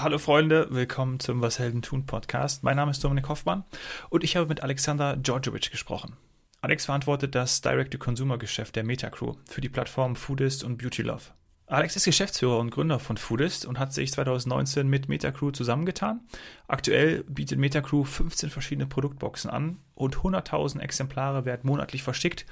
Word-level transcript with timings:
Hallo 0.00 0.18
Freunde, 0.18 0.68
willkommen 0.70 1.18
zum 1.18 1.42
Was 1.42 1.58
Helden 1.58 1.82
tun 1.82 2.06
Podcast. 2.06 2.62
Mein 2.62 2.76
Name 2.76 2.92
ist 2.92 3.02
Dominik 3.02 3.28
Hoffmann 3.28 3.64
und 4.10 4.22
ich 4.22 4.36
habe 4.36 4.46
mit 4.46 4.62
Alexander 4.62 5.16
Georgievich 5.16 5.72
gesprochen. 5.72 6.16
Alex 6.60 6.84
verantwortet 6.84 7.34
das 7.34 7.62
Direct-to-Consumer-Geschäft 7.62 8.76
der 8.76 8.84
Metacrew 8.84 9.34
für 9.48 9.60
die 9.60 9.68
Plattformen 9.68 10.14
Foodist 10.14 10.62
und 10.62 10.78
Beauty 10.78 11.02
Love. 11.02 11.24
Alex 11.66 11.96
ist 11.96 12.04
Geschäftsführer 12.04 12.58
und 12.58 12.70
Gründer 12.70 13.00
von 13.00 13.16
Foodist 13.16 13.66
und 13.66 13.80
hat 13.80 13.92
sich 13.92 14.12
2019 14.12 14.86
mit 14.86 15.08
Metacrew 15.08 15.50
zusammengetan. 15.50 16.20
Aktuell 16.68 17.24
bietet 17.24 17.58
Metacrew 17.58 18.04
15 18.04 18.50
verschiedene 18.50 18.86
Produktboxen 18.86 19.50
an 19.50 19.78
und 19.96 20.18
100.000 20.18 20.78
Exemplare 20.78 21.44
werden 21.44 21.62
monatlich 21.64 22.04
verschickt. 22.04 22.46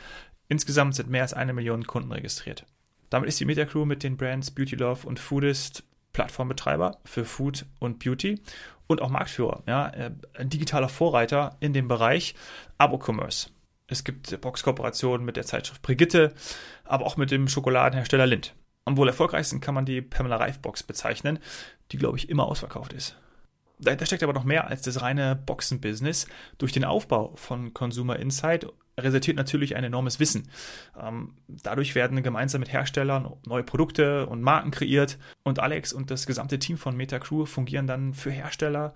Insgesamt 0.49 0.97
sind 0.97 1.11
mehr 1.11 1.23
als 1.23 1.33
eine 1.33 1.53
Million 1.53 1.87
Kunden 1.87 2.11
registriert. 2.11 2.67
Damit 3.09 3.29
ist 3.29 3.39
die 3.39 3.45
Metacrew 3.45 3.85
mit 3.85 4.03
den 4.03 4.17
Brands 4.17 4.51
Beauty 4.51 4.75
Love 4.75 5.07
und 5.07 5.21
Foodist 5.21 5.85
Plattformbetreiber 6.17 6.97
für 7.05 7.27
Food 7.27 7.67
und 7.79 7.99
Beauty 7.99 8.41
und 8.87 9.03
auch 9.03 9.11
Marktführer, 9.11 9.63
ja, 9.67 9.89
äh, 9.91 10.13
ein 10.33 10.49
digitaler 10.49 10.89
Vorreiter 10.89 11.59
in 11.61 11.75
dem 11.75 11.89
Bereich 11.89 12.35
Abo-Commerce. 12.79 13.51
Es 13.87 14.03
gibt 14.03 14.41
Boxkooperationen 14.41 15.27
mit 15.27 15.37
der 15.37 15.45
Zeitschrift 15.45 15.83
Brigitte, 15.83 16.33
aber 16.85 17.05
auch 17.05 17.19
mit 17.19 17.31
dem 17.31 17.49
Schokoladenhersteller 17.49 18.27
Lind. 18.27 18.55
Am 18.87 18.97
wohl 18.97 19.09
erfolgreichsten 19.09 19.61
kann 19.61 19.75
man 19.75 19.85
die 19.85 20.01
Pamela 20.01 20.37
Reif 20.37 20.59
Box 20.61 20.83
bezeichnen, 20.83 21.39
die 21.93 21.99
glaube 21.99 22.17
ich 22.17 22.31
immer 22.31 22.47
ausverkauft 22.47 22.95
ist. 22.95 23.19
Dahinter 23.79 24.07
steckt 24.07 24.23
aber 24.23 24.33
noch 24.33 24.45
mehr 24.45 24.69
als 24.69 24.81
das 24.81 25.03
reine 25.03 25.37
Boxen-Business. 25.37 26.29
Durch 26.57 26.73
den 26.73 26.87
Aufbau 26.87 27.37
von 27.37 27.75
Consumer 27.75 28.19
Insight 28.19 28.67
resultiert 28.99 29.37
natürlich 29.37 29.77
ein 29.77 29.85
enormes 29.85 30.21
Wissen. 30.21 30.49
Ähm, 31.01 31.35
dadurch 31.49 31.95
werden 31.95 32.23
gemeinsam 32.23 32.61
mit 32.61 32.73
Herstellern 32.73 33.35
neue 33.47 33.63
Produkte 33.63 34.27
und 34.27 34.43
Marken 34.43 34.71
kreiert 34.71 35.19
und 35.43 35.59
Alex 35.59 35.93
und 35.93 36.11
das 36.11 36.27
gesamte 36.27 36.59
Team 36.59 36.79
von 36.79 36.97
Metacrew 36.97 37.47
fungieren 37.47 37.87
dann 37.87 38.15
für 38.15 38.31
Hersteller 38.31 38.95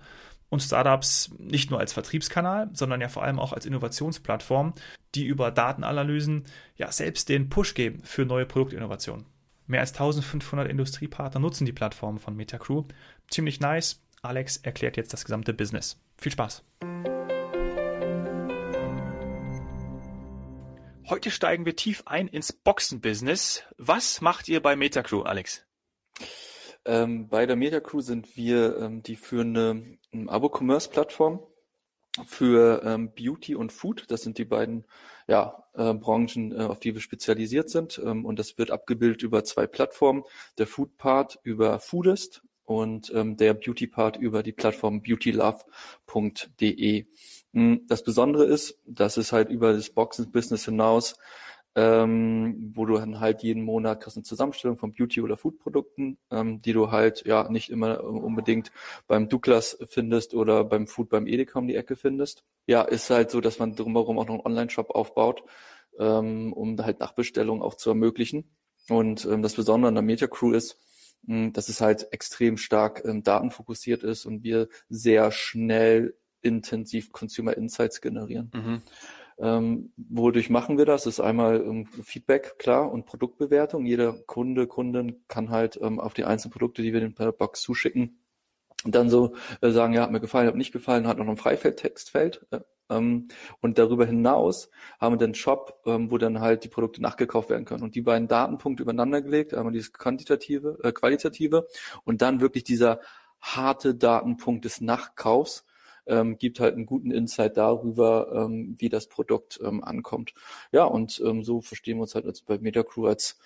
und 0.49 0.61
Startups 0.61 1.31
nicht 1.39 1.71
nur 1.71 1.79
als 1.79 1.93
Vertriebskanal, 1.93 2.69
sondern 2.73 2.99
ja 3.01 3.07
vor 3.07 3.23
allem 3.23 3.39
auch 3.39 3.53
als 3.53 3.65
Innovationsplattform, 3.65 4.73
die 5.15 5.25
über 5.25 5.49
Datenanalysen 5.49 6.45
ja 6.75 6.91
selbst 6.91 7.29
den 7.29 7.49
Push 7.49 7.73
geben 7.73 8.01
für 8.03 8.25
neue 8.25 8.45
Produktinnovationen. 8.45 9.25
Mehr 9.67 9.79
als 9.79 9.93
1500 9.93 10.67
Industriepartner 10.69 11.39
nutzen 11.39 11.65
die 11.65 11.71
Plattform 11.71 12.19
von 12.19 12.35
Metacrew. 12.35 12.83
Ziemlich 13.29 13.61
nice, 13.61 14.01
Alex 14.21 14.57
erklärt 14.57 14.97
jetzt 14.97 15.13
das 15.13 15.23
gesamte 15.23 15.53
Business. 15.53 16.01
Viel 16.17 16.33
Spaß! 16.33 16.63
Heute 21.11 21.29
steigen 21.29 21.65
wir 21.65 21.75
tief 21.75 22.03
ein 22.05 22.29
ins 22.29 22.53
Boxen-Business. 22.53 23.63
Was 23.77 24.21
macht 24.21 24.47
ihr 24.47 24.61
bei 24.61 24.77
Metacrew, 24.77 25.23
Alex? 25.23 25.65
Ähm, 26.85 27.27
bei 27.27 27.45
der 27.45 27.57
Metacrew 27.57 27.99
sind 27.99 28.37
wir 28.37 28.77
ähm, 28.77 29.03
die 29.03 29.17
führende 29.17 29.97
ähm, 30.13 30.29
Abo-Commerce-Plattform 30.29 31.41
für 32.25 32.81
ähm, 32.85 33.11
Beauty 33.13 33.55
und 33.55 33.73
Food. 33.73 34.05
Das 34.07 34.21
sind 34.21 34.37
die 34.37 34.45
beiden 34.45 34.85
ja, 35.27 35.65
äh, 35.73 35.93
Branchen, 35.93 36.53
äh, 36.53 36.63
auf 36.63 36.79
die 36.79 36.93
wir 36.93 37.01
spezialisiert 37.01 37.69
sind. 37.69 37.99
Ähm, 38.01 38.23
und 38.23 38.39
das 38.39 38.57
wird 38.57 38.71
abgebildet 38.71 39.21
über 39.21 39.43
zwei 39.43 39.67
Plattformen. 39.67 40.23
Der 40.59 40.65
Food-Part 40.65 41.39
über 41.43 41.79
Foodist 41.79 42.41
und 42.63 43.11
ähm, 43.13 43.35
der 43.35 43.53
Beauty-Part 43.53 44.15
über 44.15 44.43
die 44.43 44.53
Plattform 44.53 45.01
beautylove.de. 45.01 47.05
Hm, 47.53 47.85
das 47.87 48.03
Besondere 48.03 48.45
ist, 48.45 48.79
dass 48.85 49.17
es 49.17 49.31
halt 49.31 49.49
über 49.49 49.73
das 49.73 49.89
Boxen-Business 49.89 50.65
hinaus, 50.65 51.15
ähm, 51.75 52.71
wo 52.75 52.85
du 52.85 52.95
dann 52.97 53.19
halt 53.19 53.43
jeden 53.43 53.63
Monat 53.63 54.01
kriegst 54.01 54.17
eine 54.17 54.23
Zusammenstellung 54.23 54.77
von 54.77 54.93
Beauty- 54.93 55.21
oder 55.21 55.37
Food-Produkten, 55.37 56.17
ähm, 56.29 56.61
die 56.61 56.73
du 56.73 56.91
halt 56.91 57.25
ja 57.25 57.49
nicht 57.49 57.69
immer 57.69 58.03
unbedingt 58.03 58.71
beim 59.07 59.29
Douglas 59.29 59.77
findest 59.89 60.33
oder 60.33 60.63
beim 60.65 60.87
Food 60.87 61.09
beim 61.09 61.27
Edeka 61.27 61.59
um 61.59 61.67
die 61.67 61.75
Ecke 61.75 61.95
findest. 61.95 62.43
Ja, 62.67 62.81
ist 62.83 63.09
halt 63.09 63.31
so, 63.31 63.39
dass 63.41 63.59
man 63.59 63.75
drumherum 63.75 64.19
auch 64.19 64.25
noch 64.27 64.35
einen 64.35 64.45
Online-Shop 64.45 64.89
aufbaut, 64.91 65.43
ähm, 65.99 66.53
um 66.53 66.77
halt 66.83 66.99
Nachbestellungen 66.99 67.61
auch 67.63 67.75
zu 67.75 67.89
ermöglichen. 67.89 68.49
Und 68.89 69.25
ähm, 69.25 69.41
das 69.41 69.55
Besondere 69.55 69.89
an 69.89 69.95
der 69.95 70.01
Media 70.03 70.27
Crew 70.27 70.51
ist, 70.53 70.77
hm, 71.27 71.53
dass 71.53 71.69
es 71.69 71.81
halt 71.81 72.07
extrem 72.11 72.57
stark 72.57 73.03
ähm, 73.05 73.23
datenfokussiert 73.23 74.03
ist 74.03 74.25
und 74.25 74.43
wir 74.43 74.67
sehr 74.89 75.31
schnell 75.31 76.15
intensiv 76.41 77.11
Consumer 77.11 77.55
Insights 77.55 78.01
generieren. 78.01 78.51
Mhm. 78.53 78.81
Ähm, 79.37 79.91
wodurch 79.97 80.49
machen 80.49 80.77
wir 80.77 80.85
das? 80.85 81.03
Das 81.03 81.15
ist 81.15 81.19
einmal 81.19 81.61
ähm, 81.61 81.85
Feedback, 81.85 82.59
klar, 82.59 82.91
und 82.91 83.05
Produktbewertung. 83.05 83.85
Jeder 83.85 84.13
Kunde, 84.13 84.67
Kundin 84.67 85.23
kann 85.27 85.49
halt 85.49 85.79
ähm, 85.81 85.99
auf 85.99 86.13
die 86.13 86.25
einzelnen 86.25 86.51
Produkte, 86.51 86.83
die 86.83 86.93
wir 86.93 86.99
den 86.99 87.15
per 87.15 87.31
Box 87.31 87.61
zuschicken, 87.61 88.19
dann 88.85 89.09
so 89.09 89.35
äh, 89.61 89.71
sagen, 89.71 89.93
ja, 89.93 90.03
hat 90.03 90.11
mir 90.11 90.19
gefallen, 90.19 90.47
hat 90.47 90.55
nicht 90.55 90.71
gefallen, 90.71 91.07
hat 91.07 91.17
noch 91.17 91.27
ein 91.27 91.37
Freifeldtextfeld. 91.37 92.45
Äh, 92.51 92.59
ähm, 92.91 93.29
und 93.61 93.79
darüber 93.79 94.05
hinaus 94.05 94.69
haben 94.99 95.13
wir 95.13 95.17
den 95.17 95.33
Shop, 95.33 95.81
ähm, 95.85 96.11
wo 96.11 96.17
dann 96.17 96.39
halt 96.39 96.63
die 96.63 96.69
Produkte 96.69 97.01
nachgekauft 97.01 97.49
werden 97.49 97.65
können. 97.65 97.83
Und 97.83 97.95
die 97.95 98.01
beiden 98.01 98.27
Datenpunkte 98.27 98.83
übereinander 98.83 99.21
gelegt, 99.21 99.53
einmal 99.53 99.73
dieses 99.73 99.93
quantitative, 99.93 100.77
äh, 100.83 100.91
qualitative 100.91 101.67
und 102.03 102.21
dann 102.21 102.41
wirklich 102.41 102.63
dieser 102.63 102.99
harte 103.39 103.95
Datenpunkt 103.95 104.65
des 104.65 104.81
Nachkaufs, 104.81 105.65
ähm, 106.11 106.37
gibt 106.37 106.59
halt 106.59 106.75
einen 106.75 106.85
guten 106.85 107.09
Insight 107.09 107.57
darüber, 107.57 108.31
ähm, 108.33 108.75
wie 108.77 108.89
das 108.89 109.07
Produkt 109.07 109.59
ähm, 109.63 109.83
ankommt. 109.83 110.33
Ja, 110.71 110.83
und 110.83 111.21
ähm, 111.25 111.43
so 111.43 111.61
verstehen 111.61 111.97
wir 111.97 112.03
uns 112.03 112.15
halt 112.15 112.25
als 112.25 112.41
bei 112.41 112.57
Metacrew 112.59 113.07
als 113.07 113.39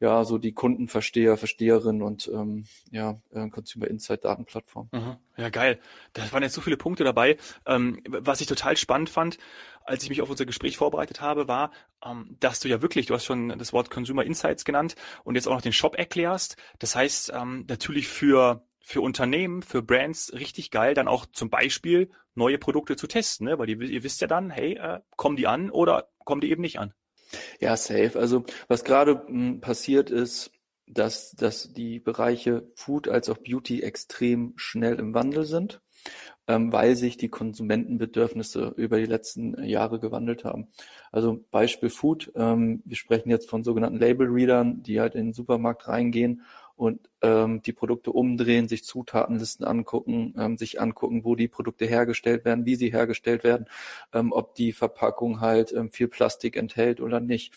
ja 0.00 0.24
so 0.24 0.38
die 0.38 0.52
Kundenversteher, 0.52 1.36
Versteherin 1.36 2.02
und 2.02 2.30
ähm, 2.32 2.64
ja 2.90 3.20
äh, 3.32 3.48
Consumer 3.48 3.88
Insight 3.88 4.24
Datenplattform. 4.24 4.88
Mhm. 4.92 5.16
Ja, 5.36 5.50
geil. 5.50 5.80
Da 6.12 6.30
waren 6.32 6.44
jetzt 6.44 6.54
so 6.54 6.60
viele 6.60 6.76
Punkte 6.76 7.02
dabei. 7.02 7.36
Ähm, 7.66 8.00
was 8.06 8.40
ich 8.40 8.46
total 8.46 8.76
spannend 8.76 9.10
fand, 9.10 9.38
als 9.84 10.02
ich 10.02 10.08
mich 10.08 10.22
auf 10.22 10.30
unser 10.30 10.46
Gespräch 10.46 10.76
vorbereitet 10.76 11.20
habe, 11.20 11.48
war, 11.48 11.72
ähm, 12.04 12.36
dass 12.40 12.60
du 12.60 12.68
ja 12.68 12.82
wirklich, 12.82 13.06
du 13.06 13.14
hast 13.14 13.24
schon 13.24 13.48
das 13.58 13.72
Wort 13.72 13.90
Consumer 13.90 14.24
Insights 14.24 14.64
genannt 14.64 14.94
und 15.24 15.34
jetzt 15.34 15.48
auch 15.48 15.54
noch 15.54 15.62
den 15.62 15.72
Shop 15.72 15.96
erklärst. 15.96 16.56
Das 16.78 16.94
heißt, 16.94 17.32
ähm, 17.34 17.64
natürlich 17.68 18.08
für 18.08 18.64
für 18.86 19.00
Unternehmen, 19.00 19.62
für 19.62 19.82
Brands 19.82 20.34
richtig 20.34 20.70
geil, 20.70 20.92
dann 20.92 21.08
auch 21.08 21.24
zum 21.24 21.48
Beispiel 21.48 22.10
neue 22.34 22.58
Produkte 22.58 22.96
zu 22.96 23.06
testen, 23.06 23.46
ne? 23.46 23.58
weil 23.58 23.70
ihr, 23.70 23.80
ihr 23.80 24.02
wisst 24.02 24.20
ja 24.20 24.26
dann, 24.26 24.50
hey, 24.50 24.74
äh, 24.74 25.00
kommen 25.16 25.36
die 25.36 25.46
an 25.46 25.70
oder 25.70 26.10
kommen 26.24 26.42
die 26.42 26.50
eben 26.50 26.60
nicht 26.60 26.78
an? 26.78 26.92
Ja, 27.60 27.78
safe. 27.78 28.12
Also 28.18 28.44
was 28.68 28.84
gerade 28.84 29.24
hm, 29.26 29.62
passiert 29.62 30.10
ist, 30.10 30.50
dass, 30.86 31.32
dass 31.32 31.72
die 31.72 31.98
Bereiche 31.98 32.68
Food 32.74 33.08
als 33.08 33.30
auch 33.30 33.38
Beauty 33.38 33.80
extrem 33.80 34.52
schnell 34.56 34.98
im 34.98 35.14
Wandel 35.14 35.44
sind, 35.44 35.80
ähm, 36.46 36.70
weil 36.70 36.94
sich 36.94 37.16
die 37.16 37.30
Konsumentenbedürfnisse 37.30 38.74
über 38.76 38.98
die 38.98 39.06
letzten 39.06 39.64
Jahre 39.64 39.98
gewandelt 39.98 40.44
haben. 40.44 40.68
Also 41.10 41.42
Beispiel 41.50 41.88
Food, 41.88 42.30
ähm, 42.36 42.82
wir 42.84 42.98
sprechen 42.98 43.30
jetzt 43.30 43.48
von 43.48 43.64
sogenannten 43.64 43.98
Label-Readern, 43.98 44.82
die 44.82 45.00
halt 45.00 45.14
in 45.14 45.28
den 45.28 45.32
Supermarkt 45.32 45.88
reingehen 45.88 46.42
und 46.76 47.08
ähm, 47.22 47.62
die 47.62 47.72
Produkte 47.72 48.10
umdrehen, 48.10 48.68
sich 48.68 48.84
Zutatenlisten 48.84 49.64
angucken, 49.64 50.34
ähm, 50.38 50.56
sich 50.56 50.80
angucken, 50.80 51.24
wo 51.24 51.36
die 51.36 51.48
Produkte 51.48 51.86
hergestellt 51.86 52.44
werden, 52.44 52.66
wie 52.66 52.76
sie 52.76 52.92
hergestellt 52.92 53.44
werden, 53.44 53.66
ähm, 54.12 54.32
ob 54.32 54.54
die 54.54 54.72
Verpackung 54.72 55.40
halt 55.40 55.72
ähm, 55.72 55.90
viel 55.90 56.08
Plastik 56.08 56.56
enthält 56.56 57.00
oder 57.00 57.20
nicht. 57.20 57.54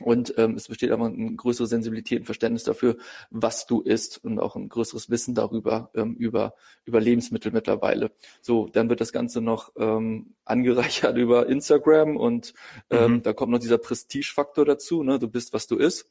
Und 0.00 0.34
ähm, 0.38 0.54
es 0.54 0.68
besteht 0.68 0.92
aber 0.92 1.06
eine 1.06 1.34
größere 1.34 1.66
Sensibilität 1.66 2.20
und 2.20 2.24
Verständnis 2.26 2.62
dafür, 2.62 2.96
was 3.30 3.66
du 3.66 3.80
isst 3.80 4.22
und 4.22 4.38
auch 4.38 4.54
ein 4.54 4.68
größeres 4.68 5.10
Wissen 5.10 5.34
darüber, 5.34 5.90
ähm, 5.94 6.14
über, 6.14 6.54
über 6.84 7.00
Lebensmittel 7.00 7.50
mittlerweile. 7.52 8.10
So, 8.40 8.68
dann 8.68 8.88
wird 8.88 9.00
das 9.00 9.12
Ganze 9.12 9.40
noch 9.40 9.72
ähm, 9.76 10.34
angereichert 10.44 11.16
über 11.16 11.48
Instagram 11.48 12.16
und 12.16 12.54
ähm, 12.90 13.14
mhm. 13.14 13.22
da 13.22 13.32
kommt 13.32 13.50
noch 13.50 13.58
dieser 13.58 13.78
Prestigefaktor 13.78 14.64
dazu, 14.64 15.02
ne? 15.02 15.18
Du 15.18 15.28
bist, 15.28 15.52
was 15.52 15.66
du 15.66 15.76
isst. 15.76 16.08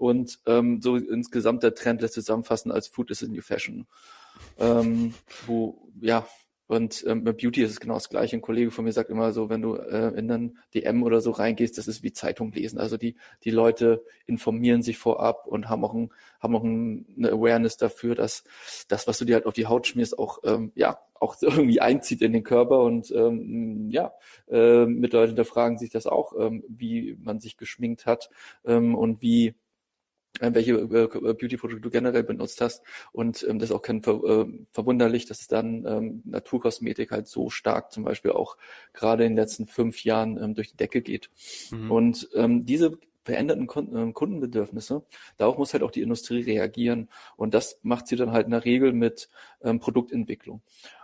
Und 0.00 0.40
ähm, 0.46 0.80
so 0.80 0.96
insgesamt 0.96 1.62
der 1.62 1.74
Trend 1.74 2.00
lässt 2.00 2.14
zusammenfassen 2.14 2.72
als 2.72 2.88
Food 2.88 3.10
is 3.10 3.22
a 3.22 3.26
new 3.26 3.42
fashion. 3.42 3.86
Ähm, 4.58 5.12
wo, 5.46 5.90
ja, 6.00 6.26
und 6.68 7.04
ähm, 7.06 7.22
bei 7.22 7.32
Beauty 7.32 7.62
ist 7.62 7.72
es 7.72 7.80
genau 7.80 7.94
das 7.94 8.08
Gleiche. 8.08 8.34
Ein 8.34 8.40
Kollege 8.40 8.70
von 8.70 8.86
mir 8.86 8.92
sagt 8.92 9.10
immer 9.10 9.32
so, 9.32 9.50
wenn 9.50 9.60
du 9.60 9.74
äh, 9.74 10.16
in 10.16 10.30
einen 10.30 10.58
DM 10.72 11.02
oder 11.02 11.20
so 11.20 11.32
reingehst, 11.32 11.76
das 11.76 11.86
ist 11.86 12.02
wie 12.02 12.14
Zeitung 12.14 12.50
lesen. 12.50 12.78
Also 12.78 12.96
die, 12.96 13.16
die 13.44 13.50
Leute 13.50 14.02
informieren 14.24 14.80
sich 14.80 14.96
vorab 14.96 15.46
und 15.46 15.68
haben 15.68 15.84
auch, 15.84 15.92
ein, 15.92 16.10
haben 16.40 16.56
auch 16.56 16.64
ein, 16.64 17.04
eine 17.18 17.32
Awareness 17.32 17.76
dafür, 17.76 18.14
dass 18.14 18.44
das, 18.88 19.06
was 19.06 19.18
du 19.18 19.26
dir 19.26 19.34
halt 19.34 19.44
auf 19.44 19.52
die 19.52 19.66
Haut 19.66 19.86
schmierst, 19.86 20.18
auch, 20.18 20.38
ähm, 20.44 20.72
ja, 20.74 20.98
auch 21.12 21.36
irgendwie 21.42 21.82
einzieht 21.82 22.22
in 22.22 22.32
den 22.32 22.42
Körper. 22.44 22.84
Und 22.84 23.10
ähm, 23.10 23.90
ja, 23.90 24.14
äh, 24.48 24.86
mit 24.86 25.12
Leuten 25.12 25.32
hinterfragen 25.32 25.76
sich 25.76 25.90
das 25.90 26.06
auch, 26.06 26.32
ähm, 26.38 26.64
wie 26.68 27.18
man 27.20 27.38
sich 27.38 27.58
geschminkt 27.58 28.06
hat 28.06 28.30
ähm, 28.64 28.94
und 28.94 29.20
wie 29.20 29.54
welche 30.38 30.72
äh, 30.72 31.34
Beauty-Produkte 31.34 31.80
du 31.80 31.90
generell 31.90 32.22
benutzt 32.22 32.60
hast. 32.60 32.82
Und 33.12 33.44
ähm, 33.48 33.58
das 33.58 33.70
ist 33.70 33.76
auch 33.76 33.82
kein 33.82 34.02
Ver 34.02 34.22
äh, 34.24 34.46
verwunderlich, 34.72 35.26
dass 35.26 35.40
es 35.40 35.48
dann 35.48 35.84
ähm, 35.86 36.22
Naturkosmetik 36.24 37.10
halt 37.10 37.26
so 37.26 37.50
stark 37.50 37.92
zum 37.92 38.04
Beispiel 38.04 38.32
auch 38.32 38.56
gerade 38.92 39.24
in 39.24 39.32
den 39.32 39.36
letzten 39.36 39.66
fünf 39.66 40.04
Jahren 40.04 40.42
ähm, 40.42 40.54
durch 40.54 40.70
die 40.70 40.76
Decke 40.76 41.02
geht. 41.02 41.30
Mhm. 41.70 41.90
Und 41.90 42.28
ähm, 42.34 42.64
diese 42.64 42.98
veränderten 43.24 43.68
ähm, 43.94 44.14
Kundenbedürfnisse, 44.14 45.04
darauf 45.36 45.58
muss 45.58 45.72
halt 45.72 45.82
auch 45.82 45.90
die 45.90 46.02
Industrie 46.02 46.42
reagieren. 46.42 47.08
Und 47.36 47.54
das 47.54 47.78
macht 47.82 48.06
sie 48.06 48.16
dann 48.16 48.32
halt 48.32 48.46
in 48.46 48.52
der 48.52 48.64
Regel 48.64 48.92
mit 48.92 49.28
ähm, 49.62 49.78
Produktentwicklung. 49.78 50.62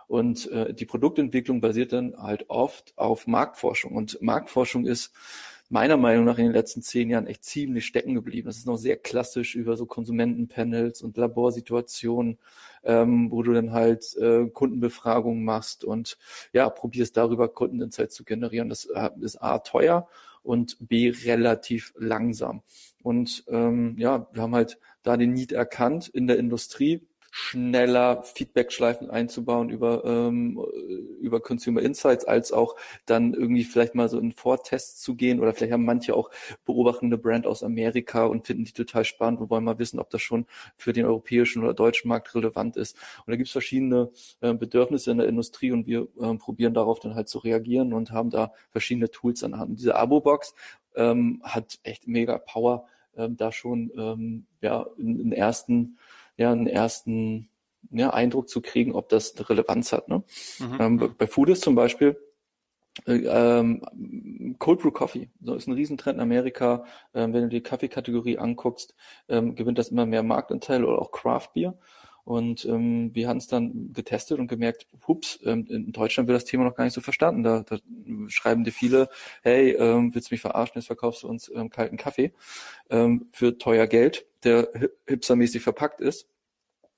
Und 0.08 0.50
äh, 0.52 0.72
die 0.72 0.86
Produktentwicklung 0.86 1.60
basiert 1.60 1.92
dann 1.92 2.16
halt 2.16 2.48
oft 2.48 2.94
auf 2.96 3.26
Marktforschung. 3.26 3.92
Und 3.92 4.22
Marktforschung 4.22 4.86
ist 4.86 5.12
meiner 5.68 5.96
Meinung 5.96 6.24
nach 6.24 6.38
in 6.38 6.44
den 6.44 6.52
letzten 6.52 6.82
zehn 6.82 7.10
Jahren 7.10 7.26
echt 7.26 7.44
ziemlich 7.44 7.86
stecken 7.86 8.14
geblieben. 8.14 8.46
Das 8.46 8.56
ist 8.56 8.66
noch 8.66 8.76
sehr 8.76 8.96
klassisch 8.96 9.54
über 9.54 9.76
so 9.76 9.86
Konsumentenpanels 9.86 11.02
und 11.02 11.16
Laborsituationen, 11.16 12.38
ähm, 12.84 13.30
wo 13.30 13.42
du 13.42 13.52
dann 13.52 13.72
halt 13.72 14.16
äh, 14.16 14.46
Kundenbefragungen 14.46 15.44
machst 15.44 15.84
und 15.84 16.18
ja, 16.52 16.68
probierst 16.70 17.16
darüber 17.16 17.48
Kundeninsights 17.48 18.14
zu 18.14 18.24
generieren. 18.24 18.68
Das 18.68 18.86
äh, 18.86 19.10
ist 19.20 19.42
A 19.42 19.58
teuer 19.58 20.08
und 20.42 20.76
B 20.80 21.12
relativ 21.24 21.92
langsam. 21.96 22.62
Und 23.02 23.44
ähm, 23.48 23.96
ja, 23.98 24.28
wir 24.32 24.42
haben 24.42 24.54
halt 24.54 24.78
da 25.02 25.16
den 25.16 25.32
Need 25.32 25.52
erkannt 25.52 26.08
in 26.08 26.26
der 26.26 26.38
Industrie, 26.38 27.06
schneller 27.38 28.22
Feedback-Schleifen 28.22 29.10
einzubauen 29.10 29.68
über, 29.68 30.06
ähm, 30.06 30.58
über 31.20 31.38
Consumer 31.38 31.82
Insights, 31.82 32.24
als 32.24 32.50
auch 32.50 32.76
dann 33.04 33.34
irgendwie 33.34 33.64
vielleicht 33.64 33.94
mal 33.94 34.08
so 34.08 34.18
in 34.18 34.32
Vortests 34.32 35.02
zu 35.02 35.16
gehen 35.16 35.38
oder 35.38 35.52
vielleicht 35.52 35.74
haben 35.74 35.84
manche 35.84 36.14
auch 36.14 36.30
beobachtende 36.64 37.18
Brand 37.18 37.46
aus 37.46 37.62
Amerika 37.62 38.24
und 38.24 38.46
finden 38.46 38.64
die 38.64 38.72
total 38.72 39.04
spannend 39.04 39.42
und 39.42 39.50
wollen 39.50 39.64
mal 39.64 39.78
wissen, 39.78 40.00
ob 40.00 40.08
das 40.08 40.22
schon 40.22 40.46
für 40.78 40.94
den 40.94 41.04
europäischen 41.04 41.62
oder 41.62 41.74
deutschen 41.74 42.08
Markt 42.08 42.34
relevant 42.34 42.78
ist. 42.78 42.96
Und 43.26 43.32
da 43.32 43.36
gibt 43.36 43.48
es 43.48 43.52
verschiedene 43.52 44.10
äh, 44.40 44.54
Bedürfnisse 44.54 45.10
in 45.10 45.18
der 45.18 45.28
Industrie 45.28 45.72
und 45.72 45.86
wir 45.86 46.08
äh, 46.18 46.34
probieren 46.36 46.72
darauf 46.72 47.00
dann 47.00 47.14
halt 47.14 47.28
zu 47.28 47.36
reagieren 47.36 47.92
und 47.92 48.12
haben 48.12 48.30
da 48.30 48.50
verschiedene 48.70 49.10
Tools 49.10 49.44
an 49.44 49.58
Hand. 49.58 49.78
Diese 49.78 49.94
Abo-Box 49.94 50.54
ähm, 50.94 51.42
hat 51.44 51.80
echt 51.82 52.08
mega 52.08 52.38
Power, 52.38 52.86
ähm, 53.14 53.36
da 53.36 53.52
schon 53.52 53.90
ähm, 53.94 54.46
ja 54.62 54.86
in, 54.96 55.20
in 55.20 55.32
ersten 55.32 55.98
ja 56.36 56.52
einen 56.52 56.66
ersten 56.66 57.48
ja, 57.90 58.10
Eindruck 58.10 58.48
zu 58.48 58.60
kriegen, 58.60 58.94
ob 58.94 59.08
das 59.08 59.36
eine 59.36 59.48
Relevanz 59.48 59.92
hat. 59.92 60.08
Ne? 60.08 60.22
Mhm. 60.58 60.76
Ähm, 60.80 61.14
bei 61.16 61.26
Foodist 61.26 61.62
zum 61.62 61.74
Beispiel 61.74 62.16
äh, 63.06 63.14
ähm, 63.14 64.56
Cold 64.58 64.80
Brew 64.80 64.90
Coffee, 64.90 65.30
so 65.42 65.54
ist 65.54 65.66
ein 65.66 65.74
Riesentrend 65.74 66.16
in 66.16 66.22
Amerika. 66.22 66.84
Ähm, 67.14 67.32
wenn 67.32 67.42
du 67.42 67.48
die 67.48 67.62
Kaffeekategorie 67.62 68.38
anguckst, 68.38 68.94
ähm, 69.28 69.54
gewinnt 69.54 69.78
das 69.78 69.88
immer 69.88 70.06
mehr 70.06 70.22
Marktanteil 70.22 70.84
oder 70.84 71.00
auch 71.00 71.12
Craft 71.12 71.50
Beer. 71.54 71.74
Und 72.24 72.64
ähm, 72.64 73.14
wir 73.14 73.28
haben 73.28 73.36
es 73.36 73.46
dann 73.46 73.92
getestet 73.92 74.40
und 74.40 74.48
gemerkt, 74.48 74.88
hups, 75.06 75.38
ähm, 75.44 75.64
in 75.68 75.92
Deutschland 75.92 76.26
wird 76.26 76.34
das 76.34 76.44
Thema 76.44 76.64
noch 76.64 76.74
gar 76.74 76.82
nicht 76.82 76.94
so 76.94 77.00
verstanden. 77.00 77.44
Da, 77.44 77.60
da 77.60 77.78
schreiben 78.26 78.64
dir 78.64 78.72
viele, 78.72 79.08
hey, 79.42 79.70
ähm, 79.70 80.12
willst 80.12 80.30
du 80.30 80.34
mich 80.34 80.40
verarschen, 80.40 80.72
jetzt 80.74 80.88
verkaufst 80.88 81.22
du 81.22 81.28
uns 81.28 81.48
ähm, 81.54 81.70
kalten 81.70 81.96
Kaffee 81.96 82.32
ähm, 82.90 83.28
für 83.30 83.58
teuer 83.58 83.86
Geld, 83.86 84.26
der 84.46 84.70
hipstermäßig 85.06 85.62
verpackt 85.62 86.00
ist. 86.00 86.28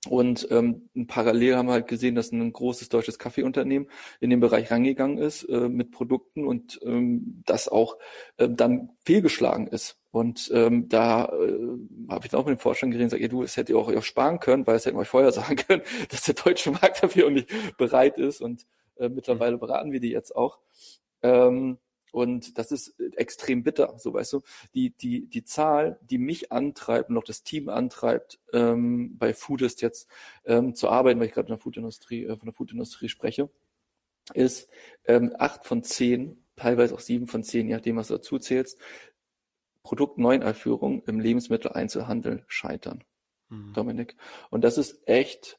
Und 0.09 0.47
ähm, 0.53 0.89
parallel 1.09 1.56
haben 1.56 1.67
wir 1.67 1.73
halt 1.73 1.89
gesehen, 1.89 2.15
dass 2.15 2.31
ein 2.31 2.53
großes 2.53 2.89
deutsches 2.89 3.19
Kaffeeunternehmen 3.19 3.89
in 4.21 4.31
den 4.31 4.39
Bereich 4.39 4.71
rangegangen 4.71 5.19
ist 5.19 5.43
äh, 5.45 5.69
mit 5.69 5.91
Produkten 5.91 6.47
und 6.47 6.79
ähm, 6.85 7.43
das 7.45 7.67
auch 7.69 7.99
äh, 8.37 8.49
dann 8.49 8.91
fehlgeschlagen 9.05 9.67
ist. 9.67 9.99
Und 10.12 10.50
ähm, 10.55 10.89
da 10.89 11.25
äh, 11.25 12.09
habe 12.09 12.25
ich 12.25 12.31
dann 12.31 12.41
auch 12.41 12.47
mit 12.47 12.59
dem 12.59 12.61
Vorstand 12.61 12.93
geredet 12.93 13.12
und 13.12 13.19
gesagt, 13.19 13.23
ja, 13.23 13.29
du, 13.29 13.43
das 13.43 13.56
hättet 13.56 13.71
ihr 13.71 13.79
auch, 13.79 13.93
auch 13.93 14.03
sparen 14.03 14.39
können, 14.39 14.67
weil 14.67 14.77
es 14.77 14.87
hätten 14.87 14.97
wir 14.97 15.00
euch 15.00 15.09
vorher 15.09 15.33
sagen 15.33 15.56
können, 15.56 15.83
dass 16.11 16.23
der 16.23 16.35
deutsche 16.35 16.71
Markt 16.71 17.03
dafür 17.03 17.27
auch 17.27 17.31
nicht 17.31 17.50
bereit 17.77 18.19
ist. 18.19 18.41
Und 18.41 18.67
äh, 18.97 19.09
mittlerweile 19.09 19.59
beraten 19.59 19.91
wir 19.91 20.00
die 20.00 20.11
jetzt 20.11 20.35
auch. 20.35 20.59
Ähm, 21.23 21.79
und 22.13 22.59
das 22.59 22.73
ist 22.73 22.99
extrem 23.17 23.63
bitter, 23.63 23.95
so 23.99 24.15
weißt 24.15 24.33
du. 24.35 24.43
Die, 24.75 24.91
die, 24.91 25.27
die 25.27 25.45
Zahl, 25.45 25.99
die 26.03 26.19
mich 26.19 26.53
antreibt 26.53 27.11
und 27.11 27.19
auch 27.19 27.25
das 27.25 27.43
Team 27.43 27.69
antreibt, 27.69 28.39
ähm, 28.53 29.17
bei 29.19 29.35
Foodist 29.35 29.83
jetzt 29.83 30.09
ähm, 30.45 30.75
zu 30.75 30.89
arbeiten, 30.89 31.21
weil 31.21 31.27
ich 31.27 31.33
gerade 31.33 31.49
in 31.49 31.55
der 31.55 31.59
Foodindustrie, 31.59 32.25
äh, 32.25 32.37
von 32.37 32.47
der 32.47 32.55
Foodindustrie 32.55 33.09
spreche, 33.09 33.51
ist 34.35 34.69
ähm, 35.07 35.35
acht 35.39 35.65
von 35.65 35.83
zehn, 35.83 36.45
teilweise 36.57 36.95
auch 36.95 37.01
sieben 37.01 37.27
von 37.27 37.43
zehn, 37.43 37.69
je 37.69 37.75
nachdem, 37.75 37.97
was 37.97 38.09
du 38.09 38.15
dazu 38.15 38.39
zählst, 38.39 38.79
Produktneueinführung 39.83 41.03
im 41.05 41.21
Lebensmitteleinzelhandel 41.21 42.45
scheitern. 42.47 43.05
Mhm. 43.49 43.73
Dominik. 43.73 44.17
Und 44.51 44.65
das 44.65 44.79
ist 44.79 45.07
echt 45.09 45.58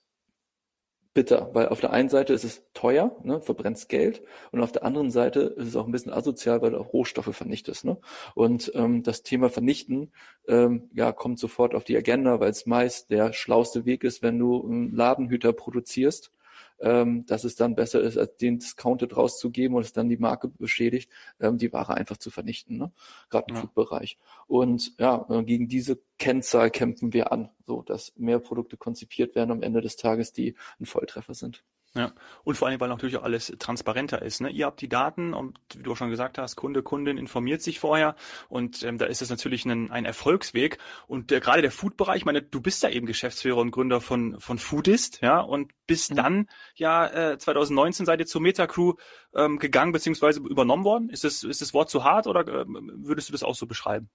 bitter, 1.14 1.50
weil 1.54 1.70
auf 1.70 1.82
der 1.82 1.92
einen 1.92 2.10
Seite 2.10 2.34
ist 2.34 2.44
es 2.44 2.64
teuer, 2.74 3.16
ne, 3.24 3.42
verbrennst 3.42 3.90
Geld, 3.90 4.22
und 4.52 4.62
auf 4.62 4.72
der 4.72 4.84
anderen 4.84 5.12
Seite 5.12 5.42
ist 5.42 5.68
es 5.68 5.76
auch 5.76 5.86
ein 5.86 5.92
bisschen 5.92 6.14
asozial, 6.14 6.62
weil 6.62 6.72
du 6.72 6.80
auch 6.80 6.94
Rohstoffe 6.94 7.36
vernichtest. 7.36 7.86
Ne? 7.86 7.98
Und 8.36 8.72
ähm, 8.76 9.04
das 9.04 9.24
Thema 9.24 9.50
Vernichten 9.50 10.12
ähm, 10.48 10.90
ja, 10.94 11.12
kommt 11.12 11.40
sofort 11.40 11.76
auf 11.76 11.84
die 11.84 11.98
Agenda, 11.98 12.40
weil 12.40 12.52
es 12.52 12.66
meist 12.66 13.10
der 13.10 13.34
schlauste 13.34 13.86
Weg 13.86 14.04
ist, 14.04 14.22
wenn 14.22 14.38
du 14.38 14.64
einen 14.64 14.92
Ladenhüter 14.92 15.54
produzierst 15.54 16.32
ähm, 16.82 17.26
dass 17.26 17.44
es 17.44 17.56
dann 17.56 17.76
besser 17.76 18.02
ist, 18.02 18.18
als 18.18 18.36
den 18.38 18.60
Discounted 18.60 19.16
rauszugeben 19.16 19.76
und 19.76 19.84
es 19.84 19.94
dann 19.94 20.10
die 20.10 20.18
Marke 20.18 20.48
beschädigt, 20.48 21.12
ähm, 21.40 21.58
die 21.58 21.72
Ware 21.74 21.96
einfach 21.96 22.18
zu 22.18 22.32
vernichten, 22.32 22.78
ne? 22.78 22.92
gerade 23.30 23.48
im 23.50 23.56
ja. 23.56 23.62
Food-Bereich. 23.62 24.18
Und 24.48 24.94
ja, 25.00 25.26
äh, 25.30 25.44
gegen 25.44 25.68
diese 25.68 26.00
Kennzahl 26.18 26.72
kämpfen 26.72 27.14
wir 27.14 27.32
an, 27.32 27.50
so 27.66 27.82
dass 27.82 28.14
mehr 28.18 28.40
Produkte 28.40 28.78
konzipiert 28.78 29.36
werden 29.36 29.52
am 29.52 29.64
Ende 29.64 29.82
des 29.82 29.96
Tages, 29.96 30.34
die 30.34 30.56
ein 30.80 30.86
Volltreffer 30.86 31.34
sind. 31.34 31.64
Ja, 31.96 32.12
und 32.44 32.56
vor 32.56 32.68
allem, 32.68 32.80
weil 32.80 32.88
natürlich 32.88 33.18
auch 33.18 33.24
alles 33.24 33.52
transparenter 33.58 34.22
ist. 34.22 34.42
Ne? 34.42 34.52
Ihr 34.52 34.68
habt 34.68 34.80
die 34.80 34.90
Daten 34.90 35.34
und 35.34 35.60
wie 35.76 35.82
du 35.82 35.92
auch 35.92 35.98
schon 35.98 36.12
gesagt 36.12 36.38
hast, 36.38 36.56
Kunde, 36.56 36.84
Kundin 36.84 37.18
informiert 37.18 37.64
sich 37.64 37.80
vorher 37.80 38.16
und 38.48 38.84
ähm, 38.84 39.00
da 39.00 39.06
ist 39.06 39.24
es 39.24 39.32
natürlich 39.32 39.66
ein, 39.66 39.90
ein 39.90 40.06
Erfolgsweg. 40.06 40.78
Und 41.08 41.32
äh, 41.32 41.40
gerade 41.40 41.64
der 41.64 41.72
Food-Bereich, 41.72 42.18
ich 42.18 42.26
meine, 42.26 42.44
du 42.44 42.62
bist 42.62 42.84
ja 42.84 42.90
eben 42.90 43.08
Geschäftsführer 43.08 43.58
und 43.58 43.72
Gründer 43.72 44.02
von, 44.02 44.40
von 44.40 44.60
Foodist, 44.60 45.22
ja, 45.22 45.40
und 45.40 45.72
bist 45.88 46.12
mhm. 46.12 46.16
dann 46.16 46.50
ja 46.76 47.32
äh, 47.32 47.38
2019 47.40 48.06
seid 48.06 48.20
ihr 48.20 48.28
zur 48.28 48.42
Metacrew 48.42 48.94
ähm, 49.34 49.58
gegangen 49.58 49.92
beziehungsweise 49.92 50.42
übernommen 50.42 50.84
worden. 50.84 51.10
Ist 51.10 51.24
das, 51.24 51.44
ist 51.44 51.62
das 51.62 51.74
Wort 51.74 51.90
zu 51.90 52.04
hart 52.04 52.28
oder 52.28 52.42
äh, 52.48 52.66
würdest 52.68 53.30
du 53.30 53.32
das 53.32 53.42
auch 53.42 53.56
so 53.56 53.66
beschreiben? 53.66 54.12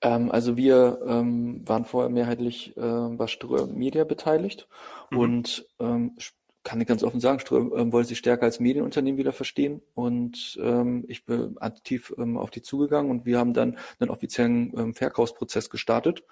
Ähm, 0.00 0.30
also 0.30 0.56
wir 0.56 1.00
ähm, 1.06 1.66
waren 1.66 1.84
vorher 1.84 2.08
mehrheitlich 2.10 2.76
äh, 2.76 3.08
bei 3.10 3.26
Ström 3.26 3.74
Media 3.74 4.04
beteiligt 4.04 4.68
mhm. 5.10 5.18
und 5.18 5.66
ähm, 5.80 6.16
kann 6.62 6.80
ich 6.80 6.86
ganz 6.86 7.02
offen 7.02 7.20
sagen, 7.20 7.40
Ström 7.40 7.72
ähm, 7.74 7.92
wollte 7.92 8.08
sich 8.08 8.18
stärker 8.18 8.42
als 8.44 8.60
Medienunternehmen 8.60 9.18
wieder 9.18 9.32
verstehen 9.32 9.82
und 9.94 10.58
ähm, 10.62 11.04
ich 11.08 11.24
bin 11.24 11.56
aktiv 11.58 12.12
ähm, 12.18 12.36
auf 12.36 12.50
die 12.50 12.62
zugegangen 12.62 13.10
und 13.10 13.24
wir 13.24 13.38
haben 13.38 13.54
dann 13.54 13.78
einen 13.98 14.10
offiziellen 14.10 14.72
ähm, 14.76 14.94
Verkaufsprozess 14.94 15.70
gestartet 15.70 16.24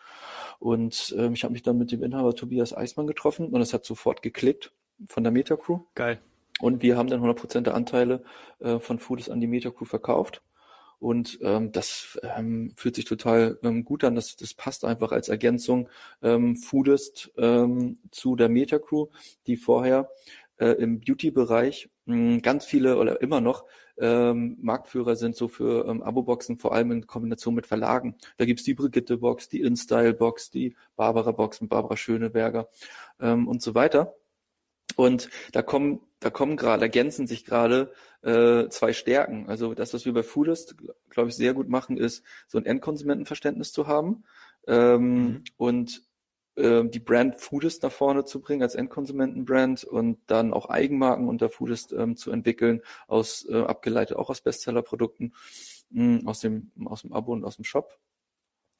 und 0.58 1.14
ähm, 1.16 1.32
ich 1.32 1.44
habe 1.44 1.52
mich 1.52 1.62
dann 1.62 1.78
mit 1.78 1.92
dem 1.92 2.02
Inhaber 2.02 2.34
Tobias 2.34 2.76
Eismann 2.76 3.06
getroffen 3.06 3.48
und 3.48 3.60
es 3.60 3.72
hat 3.72 3.84
sofort 3.84 4.22
geklickt 4.22 4.70
von 5.06 5.22
der 5.22 5.32
Metacrew. 5.32 5.80
Geil. 5.94 6.20
Und 6.60 6.82
wir 6.82 6.96
haben 6.96 7.08
dann 7.08 7.22
100% 7.22 7.60
der 7.60 7.74
Anteile 7.74 8.22
äh, 8.58 8.80
von 8.80 8.98
Foodis 8.98 9.28
an 9.28 9.40
die 9.40 9.46
Metacrew 9.46 9.84
verkauft 9.84 10.42
und 10.98 11.38
ähm, 11.42 11.72
das 11.72 12.18
ähm, 12.22 12.72
fühlt 12.76 12.96
sich 12.96 13.04
total 13.04 13.58
ähm, 13.62 13.84
gut 13.84 14.04
an. 14.04 14.14
Das, 14.14 14.36
das 14.36 14.54
passt 14.54 14.84
einfach 14.84 15.12
als 15.12 15.28
Ergänzung 15.28 15.88
ähm, 16.22 16.56
Foodist 16.56 17.30
ähm, 17.36 17.98
zu 18.10 18.36
der 18.36 18.48
Metacrew, 18.48 19.06
die 19.46 19.56
vorher 19.56 20.10
äh, 20.58 20.70
im 20.70 21.00
Beauty-Bereich 21.00 21.88
hm, 22.06 22.42
ganz 22.42 22.64
viele 22.64 22.98
oder 22.98 23.20
immer 23.20 23.40
noch 23.40 23.64
ähm, 23.98 24.56
Marktführer 24.60 25.16
sind 25.16 25.36
so 25.36 25.48
für 25.48 25.86
ähm, 25.86 26.02
Abo-Boxen, 26.02 26.58
vor 26.58 26.72
allem 26.72 26.92
in 26.92 27.06
Kombination 27.06 27.54
mit 27.54 27.66
Verlagen. 27.66 28.16
Da 28.36 28.44
gibt's 28.44 28.64
die 28.64 28.74
Brigitte-Box, 28.74 29.48
die 29.48 29.60
InStyle-Box, 29.60 30.50
die 30.50 30.76
Barbara-Box 30.96 31.60
mit 31.60 31.70
Barbara 31.70 31.96
Schöneberger 31.96 32.68
ähm, 33.20 33.48
und 33.48 33.62
so 33.62 33.74
weiter. 33.74 34.14
Und 34.98 35.30
da 35.52 35.62
kommen, 35.62 36.00
da 36.18 36.28
kommen 36.28 36.56
gerade, 36.56 36.82
ergänzen 36.82 37.28
sich 37.28 37.44
gerade 37.44 37.92
äh, 38.22 38.68
zwei 38.68 38.92
Stärken. 38.92 39.48
Also 39.48 39.72
das, 39.72 39.94
was 39.94 40.04
wir 40.04 40.12
bei 40.12 40.24
Foodist, 40.24 40.74
glaube 41.08 41.28
ich, 41.28 41.36
sehr 41.36 41.54
gut 41.54 41.68
machen, 41.68 41.96
ist, 41.96 42.24
so 42.48 42.58
ein 42.58 42.66
Endkonsumentenverständnis 42.66 43.70
zu 43.70 43.86
haben 43.86 44.24
ähm, 44.66 45.14
mhm. 45.14 45.44
und 45.56 46.02
äh, 46.56 46.82
die 46.84 46.98
Brand 46.98 47.40
Foodist 47.40 47.84
nach 47.84 47.92
vorne 47.92 48.24
zu 48.24 48.40
bringen 48.40 48.62
als 48.62 48.74
Endkonsumentenbrand 48.74 49.84
und 49.84 50.18
dann 50.26 50.52
auch 50.52 50.68
Eigenmarken 50.68 51.28
unter 51.28 51.48
Foodist 51.48 51.92
ähm, 51.92 52.16
zu 52.16 52.32
entwickeln, 52.32 52.82
aus 53.06 53.46
äh, 53.48 53.54
abgeleitet 53.54 54.16
auch 54.16 54.30
aus 54.30 54.40
Bestsellerprodukten, 54.40 55.32
mh, 55.90 56.28
aus 56.28 56.40
dem 56.40 56.72
aus 56.86 57.02
dem 57.02 57.12
Abo 57.12 57.34
und 57.34 57.44
aus 57.44 57.54
dem 57.54 57.64
Shop. 57.64 57.96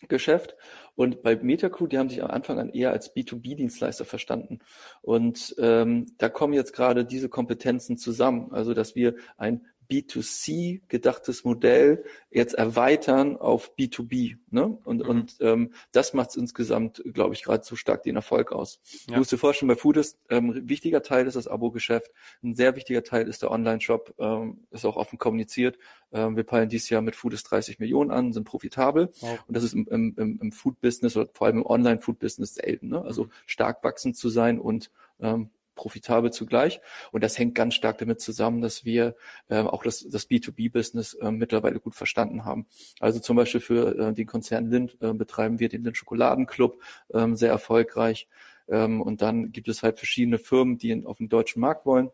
Geschäft. 0.07 0.57
Und 0.95 1.23
bei 1.23 1.37
Metacrew, 1.37 1.87
die 1.87 1.99
haben 1.99 2.09
sich 2.09 2.23
am 2.23 2.31
Anfang 2.31 2.59
an 2.59 2.71
eher 2.71 2.93
als 2.93 3.14
B2B-Dienstleister 3.14 4.05
verstanden. 4.05 4.61
Und 5.02 5.57
ähm, 5.59 6.07
da 6.19 6.28
kommen 6.28 6.52
jetzt 6.52 6.73
gerade 6.73 7.05
diese 7.05 7.28
Kompetenzen 7.28 7.97
zusammen. 7.97 8.52
Also, 8.52 8.75
dass 8.75 8.95
wir 8.95 9.17
ein 9.37 9.67
B2C 9.90 10.83
gedachtes 10.88 11.45
Modell 11.45 12.04
jetzt 12.30 12.54
erweitern 12.54 13.37
auf 13.37 13.73
B2B. 13.76 14.37
Ne? 14.50 14.78
Und, 14.85 15.02
mhm. 15.02 15.09
und 15.09 15.37
ähm, 15.40 15.73
das 15.92 16.14
macht 16.14 16.30
es 16.30 16.37
insgesamt, 16.37 17.02
glaube 17.12 17.35
ich, 17.35 17.42
gerade 17.42 17.64
so 17.64 17.75
stark 17.76 18.02
den 18.02 18.16
Erfolg 18.16 18.52
aus. 18.52 18.80
Ja. 19.07 19.14
Du 19.14 19.18
musst 19.21 19.33
dir 19.33 19.38
vorstellen, 19.38 19.68
bei 19.68 19.76
Food 19.76 19.97
ist 19.97 20.18
ähm, 20.28 20.68
wichtiger 20.68 21.02
Teil 21.02 21.26
ist 21.26 21.37
das 21.37 21.49
Abo-Geschäft, 21.49 22.11
ein 22.42 22.54
sehr 22.54 22.76
wichtiger 22.76 23.02
Teil 23.02 23.28
ist 23.28 23.42
der 23.42 23.50
Online-Shop, 23.50 24.14
ähm, 24.18 24.66
ist 24.71 24.85
auch 24.85 24.97
offen 24.97 25.18
kommuniziert. 25.18 25.78
Ähm, 26.12 26.37
wir 26.37 26.45
peilen 26.45 26.68
dieses 26.68 26.90
Jahr 26.90 27.02
mit 27.02 27.16
Food 27.16 27.35
ist 27.35 27.45
30 27.45 27.78
Millionen 27.78 28.11
an, 28.11 28.33
sind 28.33 28.45
profitabel. 28.45 29.11
Wow. 29.21 29.38
Und 29.47 29.57
das 29.57 29.64
ist 29.64 29.75
im, 29.75 29.87
im, 29.88 30.38
im 30.40 30.52
Food-Business 30.52 31.16
oder 31.16 31.28
vor 31.33 31.47
allem 31.47 31.59
im 31.59 31.66
Online-Food-Business 31.66 32.54
selten. 32.54 32.88
Ne? 32.88 33.02
Also 33.02 33.25
mhm. 33.25 33.30
stark 33.47 33.83
wachsend 33.85 34.16
zu 34.16 34.28
sein 34.28 34.59
und 34.59 34.90
ähm, 35.21 35.50
profitabel 35.78 36.30
zugleich. 36.30 36.80
Und 37.12 37.25
das 37.25 37.38
hängt 37.38 37.54
ganz 37.54 37.75
stark 37.75 37.97
damit 37.99 38.20
zusammen, 38.20 38.61
dass 38.61 38.85
wir 38.85 39.16
äh, 39.49 39.61
auch 39.61 39.82
das, 39.82 40.06
das 40.06 40.28
B2B-Business 40.28 41.14
äh, 41.14 41.30
mittlerweile 41.30 41.80
gut 41.80 41.94
verstanden 41.94 42.44
haben. 42.44 42.66
Also 43.00 43.20
zum 43.20 43.37
Beispiel 43.37 43.61
für 43.61 43.99
äh, 43.99 44.12
den 44.12 44.26
Konzern 44.26 44.70
Lind 44.70 44.99
äh, 45.00 45.14
betreiben 45.14 45.58
wir 45.61 45.70
den 45.70 45.85
Lind 45.85 45.97
Schokoladenclub 45.97 46.82
äh, 47.14 47.26
sehr 47.35 47.50
erfolgreich. 47.50 48.28
Ähm, 48.68 49.00
und 49.00 49.23
dann 49.23 49.52
gibt 49.52 49.68
es 49.68 49.82
halt 49.82 49.97
verschiedene 49.97 50.38
Firmen, 50.38 50.76
die 50.76 50.90
in, 50.90 51.06
auf 51.06 51.18
den 51.18 51.28
deutschen 51.30 51.61
Markt 51.61 51.87
wollen 51.87 52.11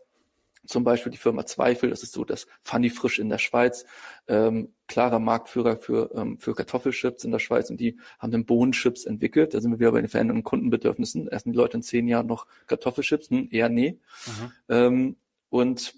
zum 0.67 0.85
Beispiel 0.85 1.13
die 1.13 1.19
Firma 1.19 1.47
Zweifel, 1.47 1.91
das 1.91 2.03
ist 2.03 2.13
so 2.13 2.25
das 2.25 2.47
Funny 2.63 2.91
Frisch 2.91 3.19
in 3.19 3.29
der 3.29 3.39
Schweiz, 3.39 3.85
ähm, 4.29 4.75
klarer 4.87 5.19
Marktführer 5.19 5.77
für, 5.77 6.11
ähm, 6.15 6.39
für 6.39 6.55
Kartoffelchips 6.55 7.25
in 7.25 7.31
der 7.31 7.39
Schweiz 7.39 7.71
und 7.71 7.79
die 7.79 7.99
haben 8.19 8.33
dann 8.33 8.45
Bohnenchips 8.45 9.05
entwickelt. 9.05 9.55
Da 9.55 9.61
sind 9.61 9.71
wir 9.73 9.79
wieder 9.79 9.93
bei 9.93 10.01
den 10.01 10.09
veränderten 10.09 10.43
Kundenbedürfnissen. 10.43 11.29
Erst 11.29 11.47
die 11.47 11.53
Leute 11.53 11.77
in 11.77 11.83
zehn 11.83 12.09
Jahren 12.09 12.27
noch 12.27 12.47
Kartoffelchips? 12.67 13.31
Hm, 13.31 13.49
eher 13.51 13.69
nee. 13.69 13.99
Mhm. 14.27 14.53
Ähm, 14.69 15.17
und 15.51 15.95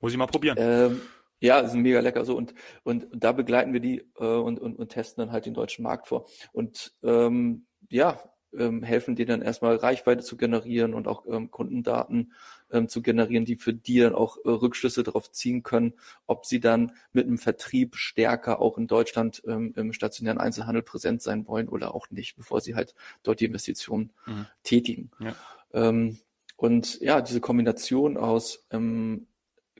muss 0.00 0.12
ich 0.12 0.18
mal 0.18 0.26
probieren. 0.26 0.56
Ähm, 0.58 1.00
ja, 1.40 1.66
sind 1.66 1.80
mega 1.80 2.00
lecker 2.00 2.24
so 2.24 2.36
und 2.36 2.54
und 2.82 3.06
da 3.12 3.32
begleiten 3.32 3.72
wir 3.72 3.80
die 3.80 4.04
äh, 4.18 4.24
und, 4.24 4.60
und 4.60 4.78
und 4.78 4.88
testen 4.90 5.22
dann 5.24 5.32
halt 5.32 5.46
den 5.46 5.54
deutschen 5.54 5.82
Markt 5.82 6.06
vor 6.06 6.26
und 6.52 6.92
ähm, 7.02 7.66
ja 7.88 8.20
ähm, 8.56 8.82
helfen 8.82 9.16
dir 9.16 9.26
dann 9.26 9.42
erstmal 9.42 9.76
Reichweite 9.76 10.22
zu 10.22 10.36
generieren 10.36 10.94
und 10.94 11.08
auch 11.08 11.24
ähm, 11.26 11.50
Kundendaten 11.50 12.32
ähm, 12.70 12.88
zu 12.88 13.02
generieren, 13.02 13.44
die 13.44 13.56
für 13.56 13.72
die 13.72 14.00
dann 14.00 14.14
auch 14.14 14.38
äh, 14.38 14.48
Rückschlüsse 14.48 15.02
darauf 15.02 15.30
ziehen 15.30 15.62
können, 15.62 15.94
ob 16.26 16.46
sie 16.46 16.60
dann 16.60 16.92
mit 17.12 17.26
einem 17.26 17.38
Vertrieb 17.38 17.96
stärker 17.96 18.60
auch 18.60 18.78
in 18.78 18.86
Deutschland 18.86 19.42
ähm, 19.46 19.72
im 19.76 19.92
stationären 19.92 20.38
Einzelhandel 20.38 20.82
präsent 20.82 21.22
sein 21.22 21.46
wollen 21.46 21.68
oder 21.68 21.94
auch 21.94 22.10
nicht, 22.10 22.36
bevor 22.36 22.60
sie 22.60 22.74
halt 22.74 22.94
dort 23.22 23.40
die 23.40 23.46
Investitionen 23.46 24.10
mhm. 24.26 24.46
tätigen. 24.62 25.10
Ja. 25.20 25.34
Ähm, 25.72 26.18
und 26.56 27.00
ja, 27.00 27.20
diese 27.22 27.40
Kombination 27.40 28.16
aus 28.16 28.66
ähm, 28.70 29.26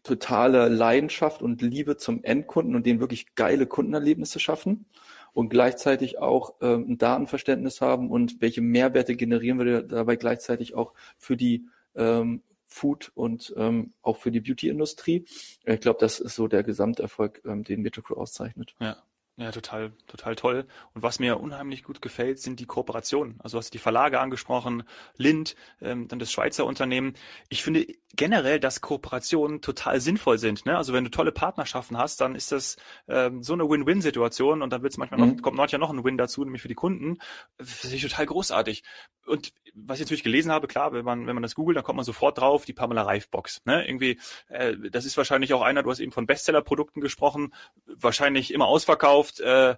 totaler 0.02 0.70
Leidenschaft 0.70 1.42
und 1.42 1.60
Liebe 1.60 1.96
zum 1.98 2.24
Endkunden 2.24 2.74
und 2.74 2.86
denen 2.86 3.00
wirklich 3.00 3.34
geile 3.34 3.66
Kundenerlebnisse 3.66 4.40
schaffen 4.40 4.86
und 5.32 5.48
gleichzeitig 5.48 6.18
auch 6.18 6.54
ähm, 6.60 6.86
ein 6.90 6.98
Datenverständnis 6.98 7.80
haben 7.80 8.10
und 8.10 8.40
welche 8.40 8.60
Mehrwerte 8.60 9.16
generieren 9.16 9.58
wir 9.58 9.82
dabei 9.82 10.16
gleichzeitig 10.16 10.74
auch 10.74 10.92
für 11.18 11.36
die 11.36 11.66
ähm, 11.94 12.42
Food 12.66 13.10
und 13.14 13.52
ähm, 13.56 13.92
auch 14.00 14.16
für 14.16 14.30
die 14.30 14.40
Beauty-Industrie. 14.40 15.24
Ich 15.64 15.80
glaube, 15.80 15.98
das 16.00 16.20
ist 16.20 16.36
so 16.36 16.46
der 16.46 16.62
Gesamterfolg, 16.62 17.42
ähm, 17.44 17.64
den 17.64 17.82
Metacrew 17.82 18.14
auszeichnet. 18.14 18.74
Ja. 18.78 18.96
Ja, 19.40 19.50
total, 19.52 19.92
total 20.06 20.36
toll. 20.36 20.66
Und 20.92 21.02
was 21.02 21.18
mir 21.18 21.40
unheimlich 21.40 21.82
gut 21.82 22.02
gefällt, 22.02 22.38
sind 22.40 22.60
die 22.60 22.66
Kooperationen. 22.66 23.40
Also 23.40 23.56
hast 23.56 23.70
du 23.70 23.72
die 23.72 23.82
Verlage 23.82 24.20
angesprochen, 24.20 24.82
Lind, 25.16 25.56
ähm, 25.80 26.08
dann 26.08 26.18
das 26.18 26.30
Schweizer 26.30 26.66
Unternehmen. 26.66 27.14
Ich 27.48 27.62
finde 27.62 27.86
generell, 28.14 28.60
dass 28.60 28.82
Kooperationen 28.82 29.62
total 29.62 30.00
sinnvoll 30.00 30.36
sind. 30.36 30.66
Ne? 30.66 30.76
Also 30.76 30.92
wenn 30.92 31.04
du 31.04 31.10
tolle 31.10 31.32
Partnerschaften 31.32 31.96
hast, 31.96 32.20
dann 32.20 32.34
ist 32.34 32.52
das 32.52 32.76
ähm, 33.08 33.42
so 33.42 33.52
eine 33.54 33.68
Win-Win-Situation 33.68 34.60
und 34.60 34.70
dann 34.70 34.82
wird 34.82 34.92
es 34.92 34.98
manchmal 34.98 35.20
mhm. 35.20 35.36
noch, 35.36 35.42
kommt 35.42 35.56
manchmal 35.56 35.78
noch 35.78 35.90
ein 35.90 36.04
Win 36.04 36.18
dazu, 36.18 36.44
nämlich 36.44 36.60
für 36.60 36.68
die 36.68 36.74
Kunden. 36.74 37.18
Das 37.56 37.70
finde 37.70 37.96
ich 37.96 38.02
total 38.02 38.26
großartig. 38.26 38.82
Und 39.26 39.52
was 39.74 39.98
ich 39.98 40.06
natürlich 40.06 40.24
gelesen 40.24 40.50
habe, 40.50 40.66
klar, 40.66 40.92
wenn 40.92 41.04
man, 41.04 41.26
wenn 41.26 41.34
man 41.34 41.42
das 41.42 41.54
googelt, 41.54 41.76
dann 41.76 41.84
kommt 41.84 41.96
man 41.96 42.04
sofort 42.04 42.38
drauf, 42.38 42.64
die 42.64 42.72
Pamela 42.72 43.02
Reif 43.02 43.30
Box. 43.30 43.60
Ne? 43.64 43.86
Irgendwie, 43.86 44.18
äh, 44.48 44.76
das 44.90 45.04
ist 45.04 45.16
wahrscheinlich 45.16 45.54
auch 45.54 45.62
einer, 45.62 45.82
du 45.82 45.90
hast 45.90 46.00
eben 46.00 46.12
von 46.12 46.26
Bestseller-Produkten 46.26 47.00
gesprochen, 47.00 47.54
wahrscheinlich 47.86 48.52
immer 48.52 48.66
ausverkauft. 48.66 49.29
Äh, 49.38 49.76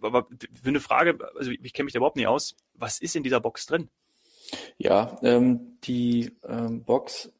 aber 0.00 0.26
für 0.52 0.68
eine 0.68 0.80
Frage, 0.80 1.16
also 1.36 1.52
ich 1.52 1.72
kenne 1.72 1.84
mich 1.84 1.92
da 1.92 1.98
überhaupt 1.98 2.16
nicht 2.16 2.26
aus, 2.26 2.56
was 2.74 2.98
ist 3.00 3.14
in 3.14 3.22
dieser 3.22 3.38
Box 3.40 3.66
drin? 3.66 3.88
Ja, 4.78 5.16
ähm, 5.22 5.78
die 5.84 6.32
ähm, 6.46 6.82
Box 6.84 7.30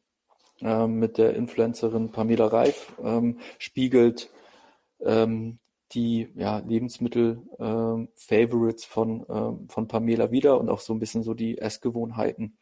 ähm, 0.61 0.95
mit 0.95 1.19
der 1.19 1.35
Influencerin 1.35 2.13
Pamela 2.13 2.47
Reif 2.47 2.95
ähm, 3.03 3.41
spiegelt 3.59 4.31
ähm, 5.01 5.59
die 5.93 6.29
ja, 6.35 6.59
Lebensmittel-Favorites 6.59 8.85
ähm, 8.85 8.91
von, 8.91 9.69
von 9.69 9.89
Pamela 9.89 10.31
wieder 10.31 10.61
und 10.61 10.69
auch 10.69 10.81
so 10.81 10.93
ein 10.93 10.99
bisschen 10.99 11.23
so 11.23 11.33
die 11.33 11.57
Essgewohnheiten. 11.59 12.59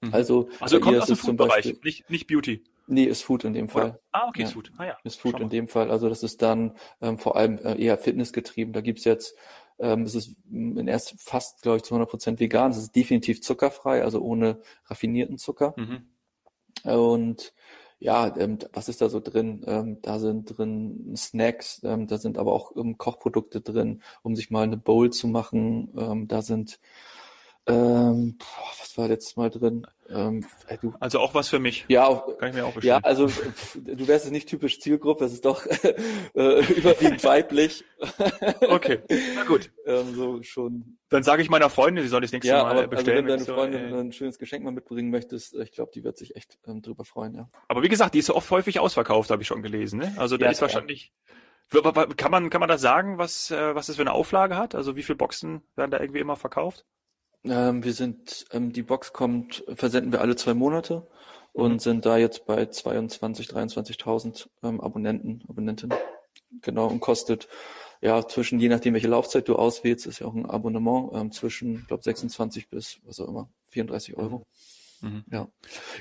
Mhm. 0.00 0.14
Also, 0.14 0.48
also 0.60 0.78
kommt 0.78 0.98
aus 0.98 1.08
dem 1.08 1.16
Food-Bereich, 1.16 1.80
nicht, 1.82 2.08
nicht 2.08 2.28
Beauty. 2.28 2.62
Nee, 2.90 3.04
ist 3.04 3.22
Food 3.22 3.44
in 3.44 3.52
dem 3.52 3.68
Fall. 3.68 3.90
Oder? 3.90 4.00
Ah, 4.12 4.28
okay, 4.28 4.42
ja. 4.42 4.48
ist 4.48 4.52
Food. 4.54 4.72
Ah, 4.76 4.84
ja. 4.84 4.96
Ist 5.04 5.20
Food 5.20 5.40
in 5.40 5.48
dem 5.48 5.68
Fall. 5.68 5.90
Also 5.90 6.08
das 6.08 6.22
ist 6.22 6.42
dann 6.42 6.76
ähm, 7.00 7.18
vor 7.18 7.36
allem 7.36 7.58
äh, 7.58 7.80
eher 7.80 7.96
fitnessgetrieben. 7.96 8.72
Da 8.72 8.80
gibt's 8.80 9.04
jetzt, 9.04 9.36
ähm, 9.78 10.02
es 10.02 10.14
ist 10.14 10.36
in 10.50 10.88
erst 10.88 11.14
fast, 11.20 11.62
glaube 11.62 11.76
ich, 11.76 11.84
zu 11.84 11.94
100 11.94 12.10
Prozent 12.10 12.40
vegan. 12.40 12.72
Es 12.72 12.78
ist 12.78 12.96
definitiv 12.96 13.42
zuckerfrei, 13.42 14.02
also 14.02 14.20
ohne 14.20 14.60
raffinierten 14.86 15.38
Zucker. 15.38 15.74
Mhm. 15.76 16.08
Und 16.84 17.54
ja, 18.00 18.34
ähm, 18.36 18.58
was 18.72 18.88
ist 18.88 19.00
da 19.02 19.08
so 19.08 19.20
drin? 19.20 19.62
Ähm, 19.66 19.98
da 20.02 20.18
sind 20.18 20.56
drin 20.56 21.14
Snacks, 21.16 21.82
ähm, 21.84 22.06
da 22.06 22.16
sind 22.18 22.38
aber 22.38 22.52
auch 22.52 22.74
ähm, 22.74 22.96
Kochprodukte 22.98 23.60
drin, 23.60 24.02
um 24.22 24.34
sich 24.34 24.50
mal 24.50 24.64
eine 24.64 24.78
Bowl 24.78 25.10
zu 25.10 25.28
machen. 25.28 25.92
Ähm, 25.96 26.26
da 26.26 26.40
sind 26.42 26.80
ähm, 27.70 28.38
was 28.78 28.98
war 28.98 29.08
letztes 29.08 29.36
Mal 29.36 29.50
drin? 29.50 29.86
Ähm, 30.08 30.44
du, 30.80 30.94
also 30.98 31.20
auch 31.20 31.34
was 31.34 31.48
für 31.48 31.60
mich. 31.60 31.84
Ja, 31.88 32.22
kann 32.38 32.50
ich 32.50 32.54
mir 32.56 32.66
auch 32.66 32.82
Ja, 32.82 32.98
also 32.98 33.26
du 33.74 34.08
wärst 34.08 34.24
es 34.24 34.30
nicht 34.32 34.48
typisch 34.48 34.80
Zielgruppe, 34.80 35.24
es 35.24 35.32
ist 35.32 35.44
doch 35.44 35.64
äh, 36.34 36.60
überwiegend 36.72 37.22
weiblich. 37.22 37.84
okay, 38.68 39.00
na 39.36 39.44
gut. 39.44 39.70
ähm, 39.86 40.14
so 40.14 40.42
schon. 40.42 40.98
Dann 41.08 41.22
sage 41.22 41.42
ich 41.42 41.50
meiner 41.50 41.70
Freundin, 41.70 42.02
sie 42.02 42.10
soll 42.10 42.20
das 42.22 42.32
nächste 42.32 42.48
ja, 42.48 42.62
Mal 42.62 42.78
aber, 42.78 42.88
bestellen. 42.88 43.30
Also 43.30 43.38
wenn 43.38 43.44
deine 43.46 43.58
Freundin 43.58 43.90
so, 43.90 43.96
äh, 43.96 44.00
ein 44.00 44.12
schönes 44.12 44.38
Geschenk 44.38 44.64
mal 44.64 44.72
mitbringen 44.72 45.10
möchtest, 45.10 45.54
ich 45.54 45.72
glaube, 45.72 45.92
die 45.94 46.02
wird 46.02 46.18
sich 46.18 46.34
echt 46.36 46.58
ähm, 46.66 46.82
drüber 46.82 47.04
freuen. 47.04 47.34
Ja. 47.34 47.48
Aber 47.68 47.82
wie 47.82 47.88
gesagt, 47.88 48.14
die 48.14 48.18
ist 48.18 48.30
oft 48.30 48.50
häufig 48.50 48.80
ausverkauft, 48.80 49.30
habe 49.30 49.42
ich 49.42 49.48
schon 49.48 49.62
gelesen. 49.62 50.00
Ne? 50.00 50.14
Also 50.16 50.36
da 50.36 50.46
ja, 50.46 50.52
ist 50.52 50.62
wahrscheinlich. 50.62 51.12
Kann 52.16 52.32
man, 52.32 52.50
kann 52.50 52.58
man 52.58 52.68
das 52.68 52.80
sagen, 52.80 53.18
was, 53.18 53.52
äh, 53.52 53.74
was 53.76 53.86
das 53.86 53.94
für 53.94 54.02
eine 54.02 54.12
Auflage 54.12 54.56
hat? 54.56 54.74
Also 54.74 54.96
wie 54.96 55.04
viele 55.04 55.16
Boxen 55.16 55.62
werden 55.76 55.92
da 55.92 56.00
irgendwie 56.00 56.18
immer 56.18 56.34
verkauft? 56.34 56.84
Ähm, 57.44 57.84
wir 57.84 57.92
sind, 57.92 58.46
ähm, 58.52 58.72
die 58.72 58.82
Box 58.82 59.12
kommt, 59.12 59.64
versenden 59.74 60.12
wir 60.12 60.20
alle 60.20 60.36
zwei 60.36 60.54
Monate 60.54 61.06
und 61.52 61.72
mhm. 61.72 61.78
sind 61.78 62.06
da 62.06 62.16
jetzt 62.18 62.46
bei 62.46 62.66
22, 62.66 63.48
23.000 63.48 64.48
ähm, 64.62 64.80
Abonnenten, 64.80 65.42
Abonnentinnen. 65.48 65.96
Genau, 66.62 66.86
und 66.88 67.00
kostet 67.00 67.48
ja 68.00 68.26
zwischen, 68.26 68.60
je 68.60 68.68
nachdem 68.68 68.94
welche 68.94 69.08
Laufzeit 69.08 69.48
du 69.48 69.56
auswählst, 69.56 70.06
ist 70.06 70.20
ja 70.20 70.26
auch 70.26 70.34
ein 70.34 70.46
Abonnement, 70.46 71.10
ähm, 71.14 71.32
zwischen, 71.32 71.86
glaube 71.86 72.02
26 72.02 72.68
bis, 72.68 73.00
was 73.04 73.20
auch 73.20 73.28
immer, 73.28 73.48
34 73.68 74.16
Euro. 74.16 74.38
Mhm. 74.38 74.44
Mhm. 75.02 75.24
Ja, 75.30 75.48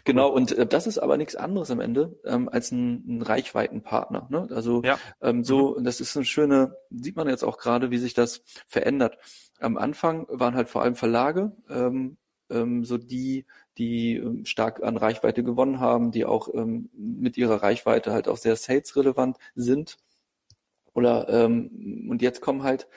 genau. 0.03 0.29
Und 0.29 0.51
äh, 0.51 0.65
das 0.65 0.87
ist 0.87 0.97
aber 0.97 1.17
nichts 1.17 1.35
anderes 1.35 1.71
am 1.71 1.79
Ende 1.79 2.19
ähm, 2.25 2.49
als 2.49 2.71
ein, 2.71 3.03
ein 3.07 3.21
Reichweitenpartner. 3.21 4.27
Ne? 4.29 4.47
Also 4.51 4.81
ja. 4.83 4.99
ähm, 5.21 5.43
so, 5.43 5.77
mhm. 5.77 5.83
das 5.83 6.01
ist 6.01 6.15
eine 6.15 6.25
schöne, 6.25 6.75
sieht 6.89 7.15
man 7.15 7.29
jetzt 7.29 7.43
auch 7.43 7.57
gerade, 7.57 7.91
wie 7.91 7.97
sich 7.97 8.13
das 8.13 8.41
verändert. 8.67 9.17
Am 9.59 9.77
Anfang 9.77 10.25
waren 10.29 10.55
halt 10.55 10.69
vor 10.69 10.81
allem 10.83 10.95
Verlage, 10.95 11.51
ähm, 11.69 12.17
ähm, 12.49 12.85
so 12.85 12.97
die, 12.97 13.45
die 13.77 14.15
ähm, 14.15 14.45
stark 14.45 14.83
an 14.83 14.97
Reichweite 14.97 15.43
gewonnen 15.43 15.79
haben, 15.79 16.11
die 16.11 16.25
auch 16.25 16.53
ähm, 16.53 16.89
mit 16.93 17.37
ihrer 17.37 17.61
Reichweite 17.61 18.11
halt 18.11 18.27
auch 18.27 18.37
sehr 18.37 18.55
sales-relevant 18.55 19.37
sind. 19.55 19.97
Oder 20.93 21.29
ähm, 21.29 22.07
und 22.09 22.21
jetzt 22.21 22.41
kommen 22.41 22.63
halt 22.63 22.87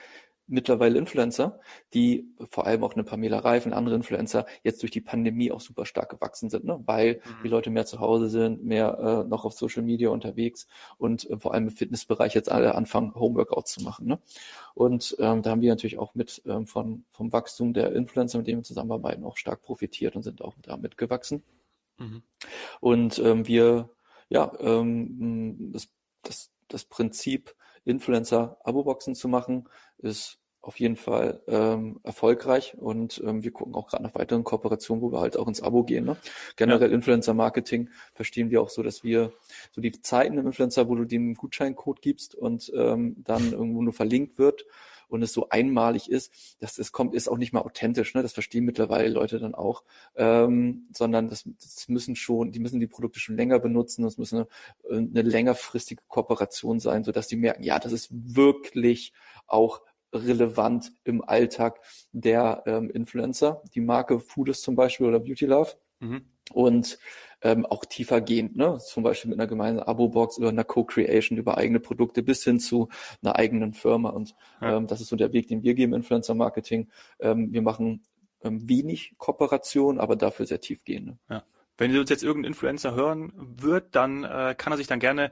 mittlerweile 0.47 0.99
Influencer, 0.99 1.59
die 1.93 2.27
vor 2.49 2.67
allem 2.67 2.83
auch 2.83 2.93
eine 2.93 3.03
Pamela 3.03 3.39
Reif 3.39 3.65
und 3.65 3.73
andere 3.73 3.95
Influencer 3.95 4.45
jetzt 4.63 4.81
durch 4.81 4.91
die 4.91 5.01
Pandemie 5.01 5.51
auch 5.51 5.61
super 5.61 5.85
stark 5.85 6.09
gewachsen 6.09 6.49
sind, 6.49 6.65
ne? 6.65 6.81
weil 6.85 7.15
mhm. 7.15 7.43
die 7.43 7.47
Leute 7.47 7.69
mehr 7.69 7.85
zu 7.85 7.99
Hause 7.99 8.29
sind, 8.29 8.63
mehr 8.63 9.23
äh, 9.25 9.29
noch 9.29 9.45
auf 9.45 9.53
Social 9.53 9.83
Media 9.83 10.09
unterwegs 10.09 10.67
und 10.97 11.29
äh, 11.29 11.37
vor 11.37 11.53
allem 11.53 11.67
im 11.67 11.71
Fitnessbereich 11.71 12.33
jetzt 12.33 12.51
alle 12.51 12.75
anfangen, 12.75 13.15
Homeworkouts 13.15 13.73
zu 13.73 13.83
machen. 13.83 14.07
Ne? 14.07 14.19
Und 14.73 15.15
ähm, 15.19 15.41
da 15.41 15.51
haben 15.51 15.61
wir 15.61 15.71
natürlich 15.71 15.97
auch 15.97 16.13
mit 16.15 16.41
ähm, 16.45 16.65
von, 16.65 17.05
vom 17.11 17.31
Wachstum 17.31 17.73
der 17.73 17.93
Influencer, 17.93 18.37
mit 18.37 18.47
denen 18.47 18.59
wir 18.59 18.63
zusammenarbeiten, 18.63 19.23
auch 19.23 19.37
stark 19.37 19.61
profitiert 19.61 20.15
und 20.15 20.23
sind 20.23 20.41
auch 20.41 20.55
damit 20.61 20.97
gewachsen. 20.97 21.43
Mhm. 21.97 22.21
Und 22.81 23.19
ähm, 23.19 23.47
wir, 23.47 23.89
ja, 24.29 24.51
ähm, 24.59 25.71
das, 25.71 25.87
das, 26.21 26.51
das 26.67 26.85
Prinzip 26.85 27.55
Influencer-Abo-Boxen 27.85 29.15
zu 29.15 29.27
machen, 29.27 29.67
ist 29.97 30.39
auf 30.63 30.79
jeden 30.79 30.95
Fall 30.95 31.41
ähm, 31.47 31.99
erfolgreich 32.03 32.75
und 32.77 33.21
ähm, 33.25 33.43
wir 33.43 33.51
gucken 33.51 33.75
auch 33.75 33.87
gerade 33.87 34.03
nach 34.03 34.15
weiteren 34.15 34.45
Kooperationen, 34.45 35.01
wo 35.01 35.11
wir 35.11 35.19
halt 35.19 35.35
auch 35.35 35.49
ins 35.49 35.61
Abo 35.61 35.83
gehen. 35.83 36.05
Ne? 36.05 36.15
Generell 36.55 36.89
ja. 36.89 36.95
Influencer-Marketing 36.95 37.89
verstehen 38.13 38.49
wir 38.49 38.61
auch 38.61 38.69
so, 38.69 38.81
dass 38.81 39.03
wir 39.03 39.33
so 39.71 39.81
die 39.81 39.91
Zeiten 40.01 40.37
im 40.37 40.47
Influencer, 40.47 40.87
wo 40.87 40.95
du 40.95 41.03
den 41.03 41.33
Gutscheincode 41.33 42.01
gibst 42.01 42.33
und 42.33 42.71
ähm, 42.75 43.17
dann 43.25 43.51
irgendwo 43.51 43.81
nur 43.81 43.91
verlinkt 43.91 44.37
wird 44.37 44.65
und 45.13 45.21
es 45.21 45.31
so 45.31 45.49
einmalig 45.49 46.09
ist, 46.09 46.57
dass 46.59 46.79
es 46.79 46.91
kommt, 46.91 47.13
ist 47.13 47.27
auch 47.27 47.37
nicht 47.37 47.53
mal 47.53 47.61
authentisch. 47.61 48.15
Ne? 48.15 48.23
Das 48.23 48.33
verstehen 48.33 48.65
mittlerweile 48.65 49.09
Leute 49.09 49.39
dann 49.39 49.53
auch, 49.53 49.83
ähm, 50.15 50.87
sondern 50.91 51.29
das, 51.29 51.47
das 51.61 51.87
müssen 51.87 52.15
schon, 52.15 52.51
die 52.51 52.59
müssen 52.59 52.79
die 52.79 52.87
Produkte 52.87 53.19
schon 53.19 53.37
länger 53.37 53.59
benutzen. 53.59 54.03
Das 54.03 54.17
muss 54.17 54.33
eine, 54.33 54.47
eine 54.89 55.21
längerfristige 55.21 56.01
Kooperation 56.07 56.79
sein, 56.79 57.03
so 57.03 57.11
dass 57.11 57.27
die 57.27 57.35
merken, 57.35 57.63
ja, 57.63 57.77
das 57.77 57.91
ist 57.91 58.09
wirklich 58.11 59.13
auch 59.45 59.81
relevant 60.11 60.93
im 61.03 61.23
Alltag 61.23 61.79
der 62.11 62.63
ähm, 62.65 62.89
Influencer. 62.89 63.61
Die 63.75 63.81
Marke 63.81 64.19
Foodist 64.19 64.63
zum 64.63 64.75
Beispiel 64.75 65.07
oder 65.07 65.19
Beauty 65.19 65.45
Love. 65.45 65.73
Mhm. 65.99 66.25
Und 66.51 66.97
ähm, 67.43 67.65
auch 67.65 67.85
tiefer 67.85 68.21
gehend, 68.21 68.55
ne? 68.55 68.77
zum 68.79 69.03
Beispiel 69.03 69.29
mit 69.29 69.39
einer 69.39 69.47
gemeinsamen 69.47 69.87
Abo-Box 69.87 70.39
oder 70.39 70.49
einer 70.49 70.63
Co-Creation 70.63 71.37
über 71.37 71.57
eigene 71.57 71.79
Produkte 71.79 72.23
bis 72.23 72.43
hin 72.43 72.59
zu 72.59 72.89
einer 73.21 73.35
eigenen 73.35 73.73
Firma. 73.73 74.09
Und 74.09 74.33
ja. 74.61 74.77
ähm, 74.77 74.87
das 74.87 75.01
ist 75.01 75.09
so 75.09 75.15
der 75.15 75.33
Weg, 75.33 75.47
den 75.49 75.61
wir 75.63 75.73
geben, 75.73 75.93
Influencer-Marketing. 75.93 76.89
Ähm, 77.19 77.51
wir 77.51 77.61
machen 77.61 78.03
ähm, 78.43 78.67
wenig 78.67 79.13
Kooperation, 79.17 79.99
aber 79.99 80.15
dafür 80.15 80.45
sehr 80.45 80.61
tiefgehende. 80.61 81.17
Ja. 81.29 81.43
Wenn 81.77 81.97
uns 81.97 82.09
jetzt 82.09 82.23
irgendein 82.23 82.51
Influencer 82.51 82.95
hören 82.95 83.33
wird, 83.35 83.95
dann 83.95 84.23
äh, 84.23 84.55
kann 84.57 84.71
er 84.73 84.77
sich 84.77 84.87
dann 84.87 84.99
gerne 84.99 85.31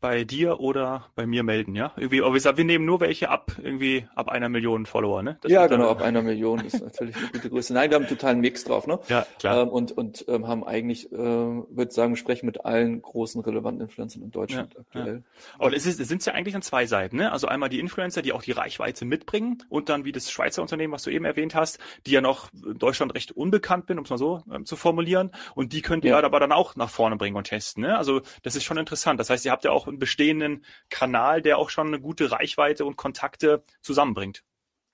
bei 0.00 0.24
dir 0.24 0.60
oder 0.60 1.06
bei 1.14 1.26
mir 1.26 1.42
melden, 1.42 1.74
ja? 1.74 1.92
Irgendwie, 1.96 2.22
aber 2.22 2.34
wir, 2.34 2.56
wir 2.56 2.64
nehmen 2.64 2.84
nur 2.84 3.00
welche 3.00 3.28
ab, 3.28 3.52
irgendwie 3.62 4.06
ab 4.14 4.28
einer 4.28 4.48
Million 4.48 4.86
Follower, 4.86 5.22
ne? 5.22 5.38
Das 5.42 5.52
ja, 5.52 5.66
genau, 5.66 5.90
ab 5.90 6.00
einer 6.00 6.22
Million 6.22 6.60
ist 6.60 6.80
natürlich 6.80 7.16
eine 7.16 7.28
gute 7.28 7.50
Größe. 7.50 7.74
Nein, 7.74 7.90
wir 7.90 7.96
haben 7.96 8.04
einen 8.04 8.16
totalen 8.16 8.40
Mix 8.40 8.64
drauf, 8.64 8.86
ne? 8.86 8.98
Ja, 9.08 9.26
klar. 9.38 9.62
Ähm, 9.62 9.68
und 9.68 9.92
und 9.92 10.24
ähm, 10.28 10.48
haben 10.48 10.64
eigentlich, 10.64 11.12
äh, 11.12 11.16
würde 11.16 11.90
sagen, 11.90 12.16
sprechen 12.16 12.46
mit 12.46 12.64
allen 12.64 13.02
großen 13.02 13.42
relevanten 13.42 13.82
Influencern 13.82 14.22
in 14.22 14.30
Deutschland 14.30 14.74
ja, 14.74 14.80
aktuell. 14.80 15.14
Ja. 15.16 15.42
Aber 15.58 15.76
es, 15.76 15.84
ist, 15.84 16.00
es 16.00 16.08
sind 16.08 16.24
ja 16.24 16.32
eigentlich 16.32 16.54
an 16.54 16.62
zwei 16.62 16.86
Seiten, 16.86 17.16
ne? 17.16 17.32
Also 17.32 17.46
einmal 17.46 17.68
die 17.68 17.78
Influencer, 17.78 18.22
die 18.22 18.32
auch 18.32 18.42
die 18.42 18.52
Reichweite 18.52 19.04
mitbringen 19.04 19.62
und 19.68 19.88
dann 19.90 20.04
wie 20.04 20.12
das 20.12 20.30
Schweizer 20.30 20.62
Unternehmen, 20.62 20.92
was 20.92 21.02
du 21.02 21.10
eben 21.10 21.24
erwähnt 21.26 21.54
hast, 21.54 21.78
die 22.06 22.12
ja 22.12 22.20
noch 22.20 22.50
in 22.54 22.78
Deutschland 22.78 23.14
recht 23.14 23.32
unbekannt 23.32 23.86
bin, 23.86 23.98
um 23.98 24.04
es 24.04 24.10
mal 24.10 24.18
so 24.18 24.42
ähm, 24.50 24.64
zu 24.64 24.76
formulieren. 24.76 25.30
Und 25.54 25.74
die 25.74 25.82
könnt 25.82 26.04
ihr 26.04 26.12
ja. 26.12 26.22
aber 26.22 26.40
dann 26.40 26.52
auch 26.52 26.76
nach 26.76 26.90
vorne 26.90 27.16
bringen 27.16 27.36
und 27.36 27.44
testen, 27.44 27.82
ne? 27.82 27.98
Also 27.98 28.22
das 28.42 28.56
ist 28.56 28.64
schon 28.64 28.78
interessant. 28.78 29.20
Das 29.20 29.28
heißt, 29.28 29.44
ihr 29.44 29.52
habt 29.52 29.64
ja 29.64 29.72
auch 29.72 29.89
einen 29.90 29.98
bestehenden 29.98 30.64
Kanal, 30.88 31.42
der 31.42 31.58
auch 31.58 31.70
schon 31.70 31.88
eine 31.88 32.00
gute 32.00 32.30
Reichweite 32.30 32.84
und 32.84 32.96
Kontakte 32.96 33.62
zusammenbringt. 33.82 34.42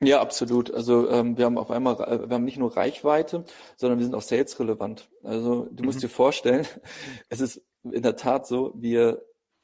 Ja, 0.01 0.21
absolut. 0.21 0.73
Also 0.73 1.09
ähm, 1.11 1.39
wir 1.39 1.47
haben 1.47 1.57
auf 1.57 1.71
einmal, 1.71 1.95
äh, 1.95 2.29
wir 2.29 2.35
haben 2.35 2.45
nicht 2.45 2.59
nur 2.59 2.77
Reichweite, 2.77 3.45
sondern 3.77 3.99
wir 3.99 4.05
sind 4.05 4.15
auch 4.15 4.23
sales 4.23 4.59
relevant. 4.61 5.09
Also 5.23 5.69
du 5.71 5.85
musst 5.85 5.99
mhm. 5.99 6.03
dir 6.03 6.09
vorstellen, 6.09 6.67
es 7.31 7.41
ist 7.41 7.63
in 7.83 8.03
der 8.03 8.17
Tat 8.17 8.47
so, 8.47 8.73
wir 8.77 9.23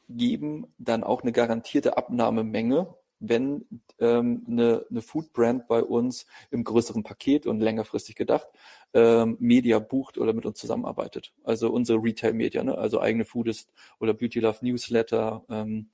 geben 0.08 0.72
dann 0.78 1.04
auch 1.04 1.22
eine 1.22 1.32
garantierte 1.32 1.96
Abnahmemenge, 1.96 2.94
wenn 3.22 3.64
ähm, 3.98 4.44
eine, 4.48 4.84
eine 4.90 5.00
Food 5.00 5.32
Brand 5.32 5.68
bei 5.68 5.82
uns 5.82 6.26
im 6.50 6.64
größeren 6.64 7.02
Paket 7.02 7.46
und 7.46 7.60
längerfristig 7.60 8.16
gedacht 8.16 8.48
ähm, 8.94 9.36
Media 9.40 9.78
bucht 9.78 10.18
oder 10.18 10.32
mit 10.32 10.44
uns 10.44 10.58
zusammenarbeitet. 10.58 11.32
Also 11.44 11.70
unsere 11.70 12.02
Retail-Media, 12.02 12.62
ne? 12.64 12.76
also 12.76 13.00
eigene 13.00 13.24
Foodist 13.24 13.72
oder 14.00 14.12
Beauty 14.14 14.40
Love 14.40 14.58
Newsletter, 14.62 15.44
ähm, 15.48 15.90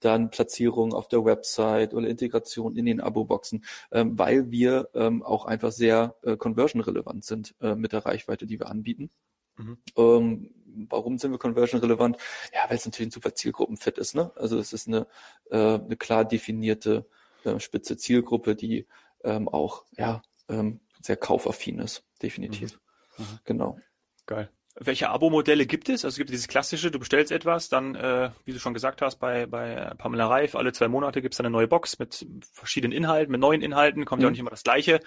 dann 0.00 0.30
Platzierung 0.30 0.94
auf 0.94 1.08
der 1.08 1.24
Website 1.24 1.94
oder 1.94 2.08
Integration 2.08 2.76
in 2.76 2.86
den 2.86 3.00
Abo-Boxen, 3.00 3.64
ähm, 3.92 4.18
weil 4.18 4.50
wir 4.50 4.88
ähm, 4.94 5.22
auch 5.22 5.44
einfach 5.44 5.70
sehr 5.70 6.16
äh, 6.22 6.36
conversion-relevant 6.36 7.24
sind 7.24 7.54
äh, 7.60 7.76
mit 7.76 7.92
der 7.92 8.04
Reichweite, 8.04 8.46
die 8.46 8.58
wir 8.58 8.68
anbieten. 8.68 9.10
Mhm. 9.56 9.78
Ähm, 9.96 10.50
warum 10.88 11.18
sind 11.18 11.30
wir 11.30 11.38
conversion-relevant? 11.38 12.16
Ja, 12.52 12.60
weil 12.68 12.76
es 12.76 12.84
natürlich 12.84 13.08
ein 13.08 13.12
super 13.12 13.34
Zielgruppenfit 13.34 13.98
ist. 13.98 14.14
Ne? 14.14 14.30
Also 14.36 14.58
es 14.58 14.72
ist 14.72 14.88
eine, 14.88 15.06
äh, 15.50 15.56
eine 15.56 15.96
klar 15.96 16.24
definierte 16.24 17.06
äh, 17.44 17.58
spitze 17.58 17.96
Zielgruppe, 17.96 18.54
die 18.54 18.86
ähm, 19.24 19.48
auch 19.48 19.84
ja, 19.96 20.22
ähm, 20.48 20.80
sehr 21.00 21.16
kaufaffin 21.16 21.78
ist, 21.78 22.04
definitiv. 22.22 22.78
Mhm. 23.18 23.24
Mhm. 23.24 23.38
Genau. 23.44 23.78
Geil. 24.26 24.50
Welche 24.74 25.10
Abo-Modelle 25.10 25.66
gibt 25.66 25.90
es? 25.90 26.02
Also 26.04 26.14
es 26.14 26.18
gibt 26.18 26.30
dieses 26.30 26.48
klassische, 26.48 26.90
du 26.90 26.98
bestellst 26.98 27.30
etwas, 27.30 27.68
dann, 27.68 27.94
äh, 27.94 28.30
wie 28.46 28.54
du 28.54 28.58
schon 28.58 28.72
gesagt 28.72 29.02
hast, 29.02 29.16
bei, 29.16 29.44
bei 29.44 29.92
Pamela 29.98 30.28
Reif, 30.28 30.54
alle 30.54 30.72
zwei 30.72 30.88
Monate 30.88 31.20
gibt 31.20 31.34
es 31.34 31.40
eine 31.40 31.50
neue 31.50 31.68
Box 31.68 31.98
mit 31.98 32.26
verschiedenen 32.52 32.96
Inhalten, 32.96 33.32
mit 33.32 33.40
neuen 33.40 33.60
Inhalten, 33.60 34.06
kommt 34.06 34.20
mhm. 34.20 34.22
ja 34.22 34.26
auch 34.28 34.30
mhm. 34.30 34.32
nicht 34.32 34.40
immer 34.40 34.50
das 34.50 34.62
gleiche. 34.62 35.00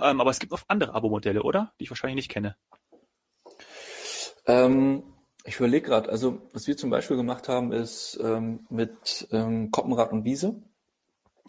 Ähm, 0.00 0.20
aber 0.20 0.30
es 0.30 0.40
gibt 0.40 0.52
auch 0.52 0.62
andere 0.66 0.94
Abo-Modelle, 0.94 1.44
oder? 1.44 1.72
Die 1.78 1.84
ich 1.84 1.90
wahrscheinlich 1.90 2.16
nicht 2.16 2.30
kenne. 2.30 2.56
Ähm, 4.46 5.04
ich 5.44 5.56
überlege 5.56 5.88
gerade, 5.88 6.10
also 6.10 6.38
was 6.52 6.66
wir 6.66 6.76
zum 6.76 6.90
Beispiel 6.90 7.16
gemacht 7.16 7.48
haben, 7.48 7.72
ist 7.72 8.18
ähm, 8.22 8.60
mit 8.70 9.28
ähm, 9.32 9.70
Koppenrad 9.70 10.12
und 10.12 10.24
Wiese 10.24 10.62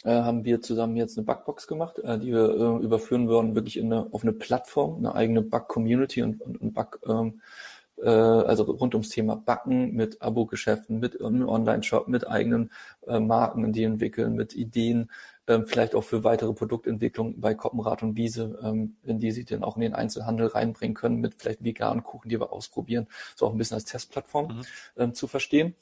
äh, 0.03 0.21
haben 0.21 0.45
wir 0.45 0.61
zusammen 0.61 0.95
jetzt 0.95 1.17
eine 1.17 1.25
Bugbox 1.25 1.67
gemacht, 1.67 1.99
äh, 1.99 2.19
die 2.19 2.31
wir 2.31 2.49
äh, 2.49 2.83
überführen 2.83 3.27
würden, 3.27 3.55
wirklich 3.55 3.77
in 3.77 3.91
eine, 3.91 4.07
auf 4.11 4.23
eine 4.23 4.33
Plattform, 4.33 4.97
eine 4.97 5.15
eigene 5.15 5.41
Bug-Community 5.41 6.23
und, 6.23 6.41
und, 6.41 6.59
und 6.59 6.73
Bug, 6.73 6.99
ähm, 7.07 7.41
äh, 8.01 8.09
also 8.09 8.63
rund 8.63 8.95
ums 8.95 9.09
Thema 9.09 9.35
Backen 9.35 9.93
mit 9.93 10.21
Abo-Geschäften, 10.21 10.99
mit 10.99 11.21
einem 11.21 11.47
Online-Shop, 11.47 12.07
mit 12.07 12.27
eigenen 12.27 12.71
äh, 13.07 13.19
Marken, 13.19 13.71
die 13.73 13.83
entwickeln, 13.83 14.35
mit 14.35 14.55
Ideen, 14.55 15.11
ähm, 15.47 15.65
vielleicht 15.65 15.95
auch 15.95 16.03
für 16.03 16.23
weitere 16.23 16.53
Produktentwicklung 16.53 17.39
bei 17.39 17.53
Koppenrad 17.53 18.03
und 18.03 18.15
Wiese, 18.15 18.59
ähm, 18.63 18.95
wenn 19.03 19.19
die 19.19 19.31
sie 19.31 19.45
dann 19.45 19.63
auch 19.63 19.75
in 19.75 19.81
den 19.81 19.93
Einzelhandel 19.93 20.47
reinbringen 20.47 20.95
können, 20.95 21.17
mit 21.17 21.35
vielleicht 21.35 21.63
veganen 21.63 22.03
Kuchen, 22.03 22.29
die 22.29 22.39
wir 22.39 22.53
ausprobieren, 22.53 23.07
so 23.35 23.47
auch 23.47 23.51
ein 23.51 23.57
bisschen 23.57 23.75
als 23.75 23.85
Testplattform 23.85 24.47
mhm. 24.47 24.65
ähm, 24.97 25.13
zu 25.13 25.27
verstehen. 25.27 25.75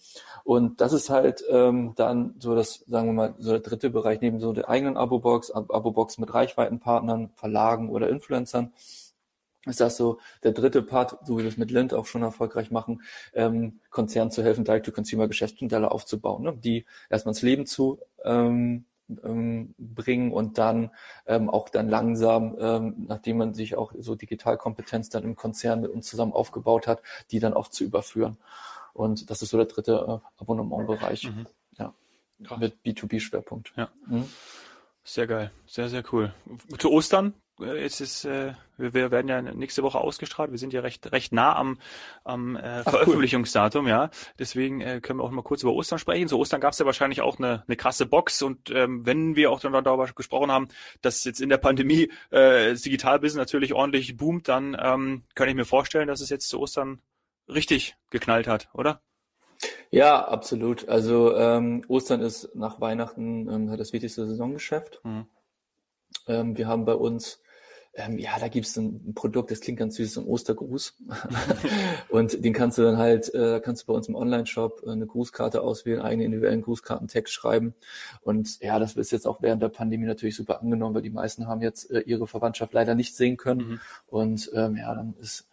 Und 0.44 0.82
das 0.82 0.94
ist 0.94 1.10
halt 1.10 1.44
ähm, 1.50 1.94
dann 1.96 2.36
so 2.40 2.56
das, 2.56 2.84
sagen 2.88 3.08
wir 3.08 3.14
mal, 3.14 3.36
so 3.40 3.52
der 3.52 3.60
dritte 3.60 3.90
Bereich 3.90 4.22
neben 4.22 4.40
so 4.40 4.54
der 4.54 4.70
eigenen 4.70 4.98
Abo-Box, 4.98 5.52
Abo-Box 5.52 6.18
mit 6.18 6.34
Reichweitenpartnern, 6.34 7.32
Verlagen 7.36 7.90
oder 7.90 8.10
Influencern 8.10 8.74
ist 9.68 9.80
das 9.80 9.96
so 9.96 10.20
der 10.44 10.54
dritte 10.54 10.82
Part, 10.82 11.20
so 11.24 11.38
wie 11.38 11.44
wir 11.44 11.50
es 11.50 11.58
mit 11.58 11.70
Lind 11.70 11.94
auch 11.94 12.08
schon 12.08 12.24
erfolgreich 12.24 12.72
machen, 12.72 13.04
ähm, 13.34 13.80
Konzernen 13.92 14.32
zu 14.32 14.44
helfen, 14.44 14.64
Direct-to-Consumer-Geschäftsmodelle 14.64 15.92
aufzubauen, 15.92 16.44
ne? 16.44 16.58
die 16.58 16.86
erstmal 17.12 17.34
ins 17.34 17.44
Leben 17.44 17.68
zu 17.68 18.00
ähm, 18.24 18.86
ähm, 19.24 19.76
bringen 19.78 20.32
und 20.32 20.58
dann 20.58 20.92
ähm, 21.26 21.50
auch 21.50 21.70
dann 21.70 21.90
langsam, 21.90 22.56
ähm, 22.60 23.06
nachdem 23.08 23.38
man 23.38 23.54
sich 23.54 23.76
auch 23.76 23.94
so 23.98 24.16
Digitalkompetenz 24.16 25.10
dann 25.10 25.24
im 25.24 25.36
Konzern 25.36 25.82
mit 25.82 25.92
uns 25.92 26.08
zusammen 26.08 26.34
aufgebaut 26.34 26.88
hat, 26.88 27.02
die 27.32 27.40
dann 27.40 27.54
auch 27.54 27.68
zu 27.68 27.84
überführen. 27.84 28.38
Und 28.94 29.30
das 29.30 29.42
ist 29.42 29.50
so 29.50 29.58
der 29.58 29.68
dritte 29.68 30.22
äh, 30.22 30.42
Abonnementbereich. 30.42 31.30
Mhm. 31.30 31.48
Ja. 31.78 31.94
Krass. 32.44 32.60
Mit 32.60 32.76
B2B-Schwerpunkt. 32.86 33.74
Ja. 33.76 33.90
Mhm. 34.08 34.28
Sehr 35.04 35.28
geil, 35.28 35.52
sehr, 35.66 35.90
sehr 35.90 36.04
cool. 36.12 36.34
Zu 36.78 36.92
Ostern 36.92 37.34
es 37.62 38.02
ist, 38.02 38.26
äh, 38.26 38.54
wir 38.78 39.12
werden 39.12 39.28
ja 39.28 39.42
nächste 39.42 39.84
Woche 39.84 40.00
ausgestrahlt. 40.00 40.52
Wir 40.52 40.58
sind 40.58 40.74
ja 40.74 40.82
recht, 40.82 41.12
recht 41.12 41.32
nah 41.34 41.56
am, 41.56 41.80
am 42.24 42.56
äh, 42.56 42.84
Veröffentlichungsdatum, 42.84 43.86
cool. 43.86 43.90
ja. 43.90 44.10
Deswegen 44.40 44.82
äh, 44.82 45.02
können 45.02 45.20
wir 45.20 45.24
auch 45.24 45.32
mal 45.32 45.44
kurz 45.44 45.64
über 45.64 45.74
Ostern 45.74 46.00
sprechen. 46.00 46.28
Zu 46.28 46.38
Ostern 46.38 46.62
gab 46.62 46.74
es 46.74 46.80
ja 46.80 46.86
wahrscheinlich 46.86 47.22
auch 47.22 47.38
eine, 47.38 47.64
eine 47.68 47.76
krasse 47.76 48.06
Box 48.06 48.42
und 48.42 48.70
ähm, 48.72 49.06
wenn 49.06 49.36
wir 49.36 49.52
auch 49.52 49.60
dann 49.60 49.72
darüber 49.84 50.08
gesprochen 50.08 50.52
haben, 50.52 50.68
dass 51.02 51.24
jetzt 51.24 51.42
in 51.42 51.50
der 51.50 51.58
Pandemie 51.58 52.12
äh, 52.32 52.72
das 52.72 52.82
Digitalbusiness 52.82 53.38
natürlich 53.38 53.74
ordentlich 53.74 54.18
boomt, 54.18 54.48
dann 54.48 54.78
ähm, 54.80 55.24
kann 55.36 55.50
ich 55.50 55.56
mir 55.56 55.66
vorstellen, 55.66 56.08
dass 56.08 56.22
es 56.22 56.30
jetzt 56.30 56.50
zu 56.50 56.60
Ostern 56.60 57.02
richtig 57.48 57.96
geknallt 58.10 58.48
hat, 58.48 58.70
oder? 58.74 59.02
Ja, 59.92 60.26
absolut. 60.26 60.88
Also 60.90 61.36
ähm, 61.36 61.84
Ostern 61.88 62.22
ist 62.22 62.56
nach 62.56 62.80
Weihnachten 62.82 63.50
ähm, 63.50 63.78
das 63.78 63.94
wichtigste 63.94 64.26
Saisongeschäft. 64.26 65.02
Mhm. 65.04 65.28
Ähm, 66.28 66.58
wir 66.58 66.68
haben 66.68 66.86
bei 66.86 66.96
uns 66.96 67.42
ähm, 67.94 68.18
ja, 68.18 68.32
da 68.40 68.48
gibt's 68.48 68.78
ein, 68.78 69.02
ein 69.08 69.14
Produkt, 69.14 69.52
das 69.52 69.60
klingt 69.60 69.80
ganz 69.80 69.96
süß, 69.96 70.14
so 70.14 70.22
ein 70.22 70.28
Ostergruß. 70.28 70.96
und 72.10 72.44
den 72.44 72.54
kannst 72.54 72.78
du 72.78 72.84
dann 72.84 72.98
halt, 72.98 73.34
äh, 73.34 73.60
kannst 73.64 73.84
du 73.84 73.88
bei 73.88 73.94
uns 73.94 74.08
im 74.08 74.16
Online-Shop 74.16 74.84
äh, 74.86 74.92
eine 74.92 75.06
Grußkarte 75.06 75.62
auswählen, 75.62 76.02
eigene 76.02 76.24
individuellen 76.24 76.62
Grußkartentext 76.62 77.34
schreiben. 77.34 77.74
Und 78.22 78.62
ja, 78.62 78.80
das 78.80 78.96
ist 78.96 79.12
jetzt 79.12 79.28
auch 79.28 79.42
während 79.42 79.62
der 79.62 79.70
Pandemie 79.70 80.06
natürlich 80.06 80.36
super 80.36 80.62
angenommen, 80.62 80.96
weil 80.96 81.02
die 81.02 81.10
meisten 81.10 81.48
haben 81.48 81.62
jetzt 81.62 81.92
äh, 81.92 82.00
ihre 82.02 82.28
Verwandtschaft 82.28 82.74
leider 82.74 82.96
nicht 82.96 83.16
sehen 83.16 83.38
können. 83.38 83.68
Mhm. 83.68 83.80
Und 84.08 84.52
ähm, 84.56 84.78
ja, 84.78 84.96
dann 84.96 85.14
ist 85.20 85.48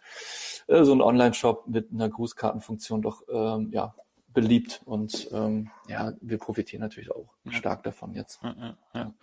äh, 0.67 0.83
so 0.83 0.93
ein 0.93 1.01
Online-Shop 1.01 1.67
mit 1.67 1.91
einer 1.91 2.09
Grußkartenfunktion 2.09 3.01
doch 3.01 3.23
ähm, 3.29 3.69
ja 3.71 3.95
beliebt 4.41 4.81
und 4.85 5.29
ähm, 5.31 5.69
ja, 5.87 6.13
wir 6.21 6.37
profitieren 6.37 6.81
natürlich 6.81 7.11
auch 7.11 7.33
ja. 7.43 7.51
stark 7.51 7.83
davon 7.83 8.13
jetzt. 8.13 8.41
Ja, 8.43 8.77
ja, 8.93 9.13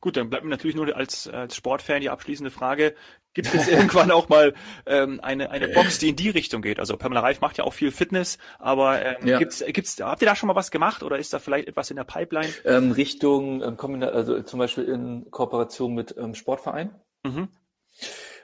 Gut, 0.00 0.16
dann 0.16 0.30
bleibt 0.30 0.44
mir 0.44 0.50
natürlich 0.50 0.76
nur 0.76 0.94
als, 0.94 1.28
als 1.28 1.56
Sportfan 1.56 2.00
die 2.00 2.10
abschließende 2.10 2.50
Frage. 2.50 2.94
Gibt 3.34 3.54
es 3.54 3.68
irgendwann 3.68 4.10
auch 4.10 4.28
mal 4.28 4.54
ähm, 4.86 5.20
eine, 5.20 5.50
eine 5.50 5.68
Box, 5.68 5.98
die 5.98 6.08
in 6.08 6.16
die 6.16 6.30
Richtung 6.30 6.62
geht? 6.62 6.78
Also 6.78 6.96
Pamela 6.96 7.20
Reif 7.20 7.40
macht 7.40 7.58
ja 7.58 7.64
auch 7.64 7.74
viel 7.74 7.90
Fitness, 7.90 8.38
aber 8.58 9.04
ähm, 9.04 9.38
gibt's, 9.38 9.64
gibt's, 9.66 10.00
habt 10.00 10.22
ihr 10.22 10.28
da 10.28 10.36
schon 10.36 10.46
mal 10.46 10.56
was 10.56 10.70
gemacht 10.70 11.02
oder 11.02 11.18
ist 11.18 11.32
da 11.32 11.38
vielleicht 11.38 11.68
etwas 11.68 11.90
in 11.90 11.96
der 11.96 12.04
Pipeline? 12.04 12.52
Ähm, 12.64 12.92
Richtung, 12.92 13.62
ähm, 13.62 14.02
also 14.02 14.42
zum 14.42 14.58
Beispiel 14.58 14.84
in 14.84 15.30
Kooperation 15.30 15.94
mit 15.94 16.14
ähm, 16.18 16.34
Sportverein. 16.34 16.90
Mhm. 17.24 17.48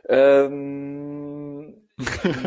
Ähm, 0.08 1.41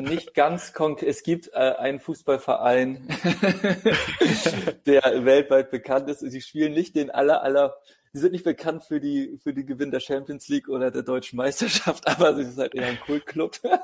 nicht 0.01 0.33
ganz 0.33 0.73
konkret. 0.73 1.09
Es 1.09 1.23
gibt 1.23 1.49
äh, 1.53 1.57
einen 1.57 1.99
Fußballverein, 1.99 3.07
der 4.85 5.25
weltweit 5.25 5.69
bekannt 5.71 6.09
ist. 6.09 6.19
Sie 6.19 6.41
spielen 6.41 6.73
nicht 6.73 6.95
den 6.95 7.11
aller, 7.11 7.43
aller, 7.43 7.77
sie 8.13 8.19
sind 8.19 8.31
nicht 8.31 8.45
bekannt 8.45 8.83
für 8.83 8.99
die, 8.99 9.37
für 9.43 9.53
die 9.53 9.65
Gewinn 9.65 9.91
der 9.91 9.99
Champions 9.99 10.47
League 10.47 10.69
oder 10.69 10.91
der 10.91 11.03
deutschen 11.03 11.37
Meisterschaft, 11.37 12.07
aber 12.09 12.35
sie 12.35 12.43
sind 12.45 12.57
halt 12.57 12.73
eher 12.75 12.87
ein 12.87 12.99
Kultclub. 12.99 13.59
Wer 13.63 13.79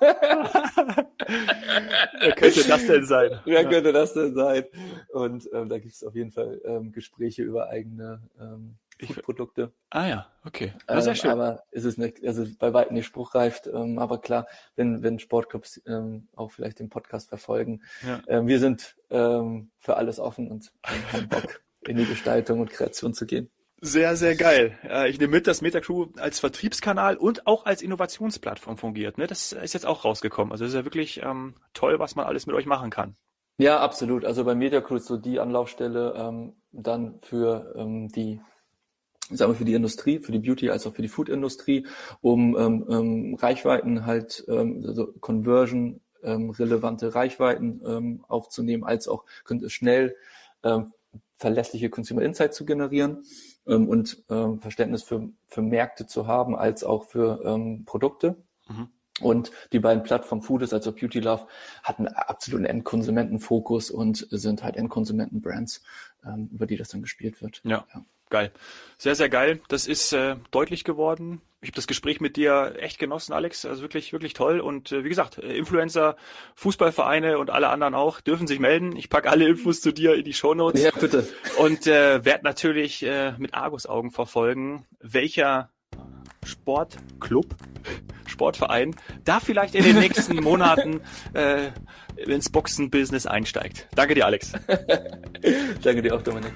könnte 2.36 2.64
das 2.68 2.88
denn 2.88 3.06
sein? 3.06 3.40
Wer 3.46 3.66
könnte 3.66 3.92
das 3.94 4.14
denn 4.14 4.34
sein? 4.34 4.66
Und 5.10 5.50
ähm, 5.54 5.70
da 5.70 5.80
gibt 5.80 5.94
es 5.94 6.04
auf 6.04 6.16
jeden 6.16 6.32
Fall 6.32 6.62
ähm, 6.66 6.92
Gespräche 6.92 7.44
über 7.44 7.70
eigene 7.70 8.22
ähm, 8.40 8.76
Foodprodukte. 9.08 9.72
Ah 9.90 10.08
ja, 10.08 10.28
okay. 10.46 10.74
Sehr 10.88 11.08
ähm, 11.08 11.16
schön. 11.16 11.32
Aber 11.32 11.64
es 11.72 11.86
ist 11.86 11.98
nicht, 11.98 12.26
also 12.26 12.46
bei 12.60 12.74
weitem 12.74 12.96
nicht 12.96 13.06
spruchreif. 13.06 13.62
Ähm, 13.72 14.00
aber 14.00 14.20
klar, 14.20 14.48
wenn, 14.76 15.04
wenn 15.04 15.20
Sportclubs 15.20 15.82
ähm, 15.86 16.28
auch 16.36 16.52
vielleicht 16.52 16.80
den 16.80 16.90
Podcast 16.90 17.30
verfolgen, 17.30 17.82
ja. 18.06 18.22
ähm, 18.28 18.48
wir 18.48 18.60
sind 18.60 18.96
ähm, 19.10 19.72
für 19.78 19.98
alles 19.98 20.20
offen 20.20 20.50
und 20.50 20.72
haben 20.84 21.30
Bock, 21.30 21.62
in 21.88 21.98
die 21.98 22.06
Gestaltung 22.06 22.60
und 22.60 22.70
Kreation 22.70 23.14
zu 23.14 23.26
gehen. 23.26 23.50
Sehr, 23.84 24.16
sehr 24.16 24.36
geil. 24.36 24.78
Ich 25.10 25.20
nehme 25.20 25.32
mit, 25.32 25.48
dass 25.48 25.64
Metacrew 25.64 26.10
als 26.18 26.40
Vertriebskanal 26.40 27.18
und 27.18 27.48
auch 27.48 27.66
als 27.66 27.82
Innovationsplattform 27.82 28.78
fungiert. 28.78 29.18
Ne? 29.18 29.26
Das 29.26 29.54
ist 29.54 29.74
jetzt 29.74 29.88
auch 29.88 30.06
rausgekommen. 30.06 30.52
Also 30.52 30.66
es 30.66 30.72
ist 30.72 30.76
ja 30.76 30.86
wirklich 30.86 31.24
ähm, 31.24 31.56
toll, 31.74 31.98
was 31.98 32.16
man 32.16 32.28
alles 32.28 32.46
mit 32.46 32.56
euch 32.56 32.68
machen 32.68 32.92
kann. 32.92 33.16
Ja, 33.58 33.80
absolut. 33.80 34.26
Also 34.26 34.44
bei 34.44 34.56
Metacrew 34.56 34.96
ist 34.96 35.06
so 35.06 35.18
die 35.18 35.40
Anlaufstelle 35.40 36.14
ähm, 36.16 36.56
dann 36.72 37.20
für 37.22 37.74
ähm, 37.78 38.08
die 38.10 38.42
sagen 39.30 39.52
wir 39.52 39.56
für 39.56 39.66
die 39.66 39.74
Industrie, 39.74 40.20
für 40.20 40.32
die 40.32 40.40
Beauty 40.40 40.70
als 40.70 40.86
auch 40.88 40.94
für 40.94 41.02
die 41.02 41.08
Food-Industrie, 41.08 41.86
um 42.22 42.58
ähm, 42.58 42.86
ähm, 42.90 43.36
Reichweiten 43.36 44.06
halt, 44.06 44.44
ähm, 44.48 44.84
also 44.86 45.14
Conversion 45.20 46.02
ähm, 46.24 46.50
relevante 46.52 47.16
Reichweiten 47.16 47.82
ähm, 47.86 48.26
aufzunehmen, 48.28 48.84
als 48.84 49.08
auch 49.08 49.26
schnell 49.68 50.16
ähm, 50.64 50.94
verlässliche 51.36 51.90
Consumer 51.90 52.22
Insight 52.22 52.54
zu 52.54 52.66
generieren 52.66 53.24
ähm, 53.66 53.88
und 53.88 54.24
ähm, 54.30 54.60
Verständnis 54.60 55.04
für, 55.04 55.30
für 55.48 55.62
Märkte 55.62 56.06
zu 56.06 56.28
haben, 56.28 56.56
als 56.56 56.84
auch 56.84 57.06
für 57.06 57.42
ähm, 57.46 57.84
Produkte. 57.86 58.36
Mhm. 58.68 58.90
Und 59.22 59.52
die 59.72 59.80
beiden 59.80 60.04
Plattformen 60.04 60.42
Foodist 60.42 60.74
als 60.74 60.88
auch 60.88 60.96
Beauty 60.96 61.20
Love 61.20 61.48
hatten 61.84 62.08
absoluten 62.08 62.66
Endkonsumentenfokus 62.66 63.92
und 63.92 64.28
sind 64.32 64.64
halt 64.64 64.78
Endkonsumenten-Brands, 64.78 65.84
ähm, 66.26 66.50
über 66.52 66.66
die 66.66 66.78
das 66.78 66.90
dann 66.90 67.02
gespielt 67.02 67.42
wird. 67.42 67.62
Ja. 67.64 67.86
ja. 67.94 68.06
Geil. 68.32 68.52
Sehr, 68.98 69.16
sehr 69.16 69.30
geil. 69.30 69.60
Das 69.68 69.88
ist 69.88 70.14
äh, 70.14 70.38
deutlich 70.52 70.84
geworden. 70.84 71.42
Ich 71.60 71.68
habe 71.68 71.76
das 71.76 71.86
Gespräch 71.86 72.22
mit 72.22 72.38
dir 72.38 72.76
echt 72.80 72.98
genossen, 72.98 73.34
Alex. 73.34 73.66
Also 73.66 73.82
wirklich, 73.82 74.14
wirklich 74.14 74.34
toll. 74.34 74.62
Und 74.62 74.92
äh, 74.92 75.04
wie 75.04 75.10
gesagt, 75.10 75.38
äh, 75.38 75.56
Influencer, 75.56 76.16
Fußballvereine 76.56 77.38
und 77.38 77.50
alle 77.50 77.68
anderen 77.68 77.94
auch 77.94 78.22
dürfen 78.22 78.48
sich 78.48 78.60
melden. 78.60 78.96
Ich 78.96 79.10
packe 79.10 79.30
alle 79.30 79.48
Infos 79.48 79.82
zu 79.82 79.92
dir 79.92 80.16
in 80.16 80.24
die 80.24 80.34
Shownotes. 80.34 80.82
Ja, 80.82 80.92
bitte. 80.98 81.28
Und 81.58 81.86
äh, 81.88 82.24
werde 82.24 82.46
natürlich 82.46 83.04
äh, 83.04 83.34
mit 83.38 83.54
Argusaugen 83.54 84.12
verfolgen, 84.12 84.86
welcher 85.02 85.70
Sportclub, 86.46 87.56
Sportverein 88.26 88.96
da 89.26 89.42
vielleicht 89.42 89.76
in 89.76 89.84
den 89.84 90.00
nächsten 90.00 90.36
Monaten 90.42 91.02
äh, 91.34 91.72
ins 92.16 92.50
Boxen-Business 92.50 93.28
einsteigt. 93.28 93.88
Danke 93.94 94.16
dir, 94.16 94.26
Alex. 94.26 94.54
Danke 95.84 96.02
dir 96.02 96.16
auch, 96.16 96.22
Dominik. 96.22 96.54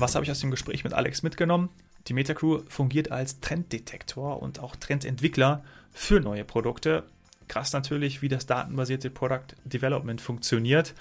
Was 0.00 0.14
habe 0.14 0.24
ich 0.24 0.30
aus 0.30 0.40
dem 0.40 0.50
Gespräch 0.50 0.82
mit 0.82 0.94
Alex 0.94 1.22
mitgenommen? 1.22 1.68
Die 2.06 2.14
Metacrew 2.14 2.62
fungiert 2.68 3.12
als 3.12 3.40
Trenddetektor 3.40 4.42
und 4.42 4.58
auch 4.58 4.74
Trendentwickler 4.74 5.62
für 5.92 6.20
neue 6.20 6.44
Produkte. 6.44 7.04
Krass 7.48 7.74
natürlich, 7.74 8.22
wie 8.22 8.28
das 8.28 8.46
datenbasierte 8.46 9.10
Product 9.10 9.54
Development 9.66 10.18
funktioniert. 10.18 10.94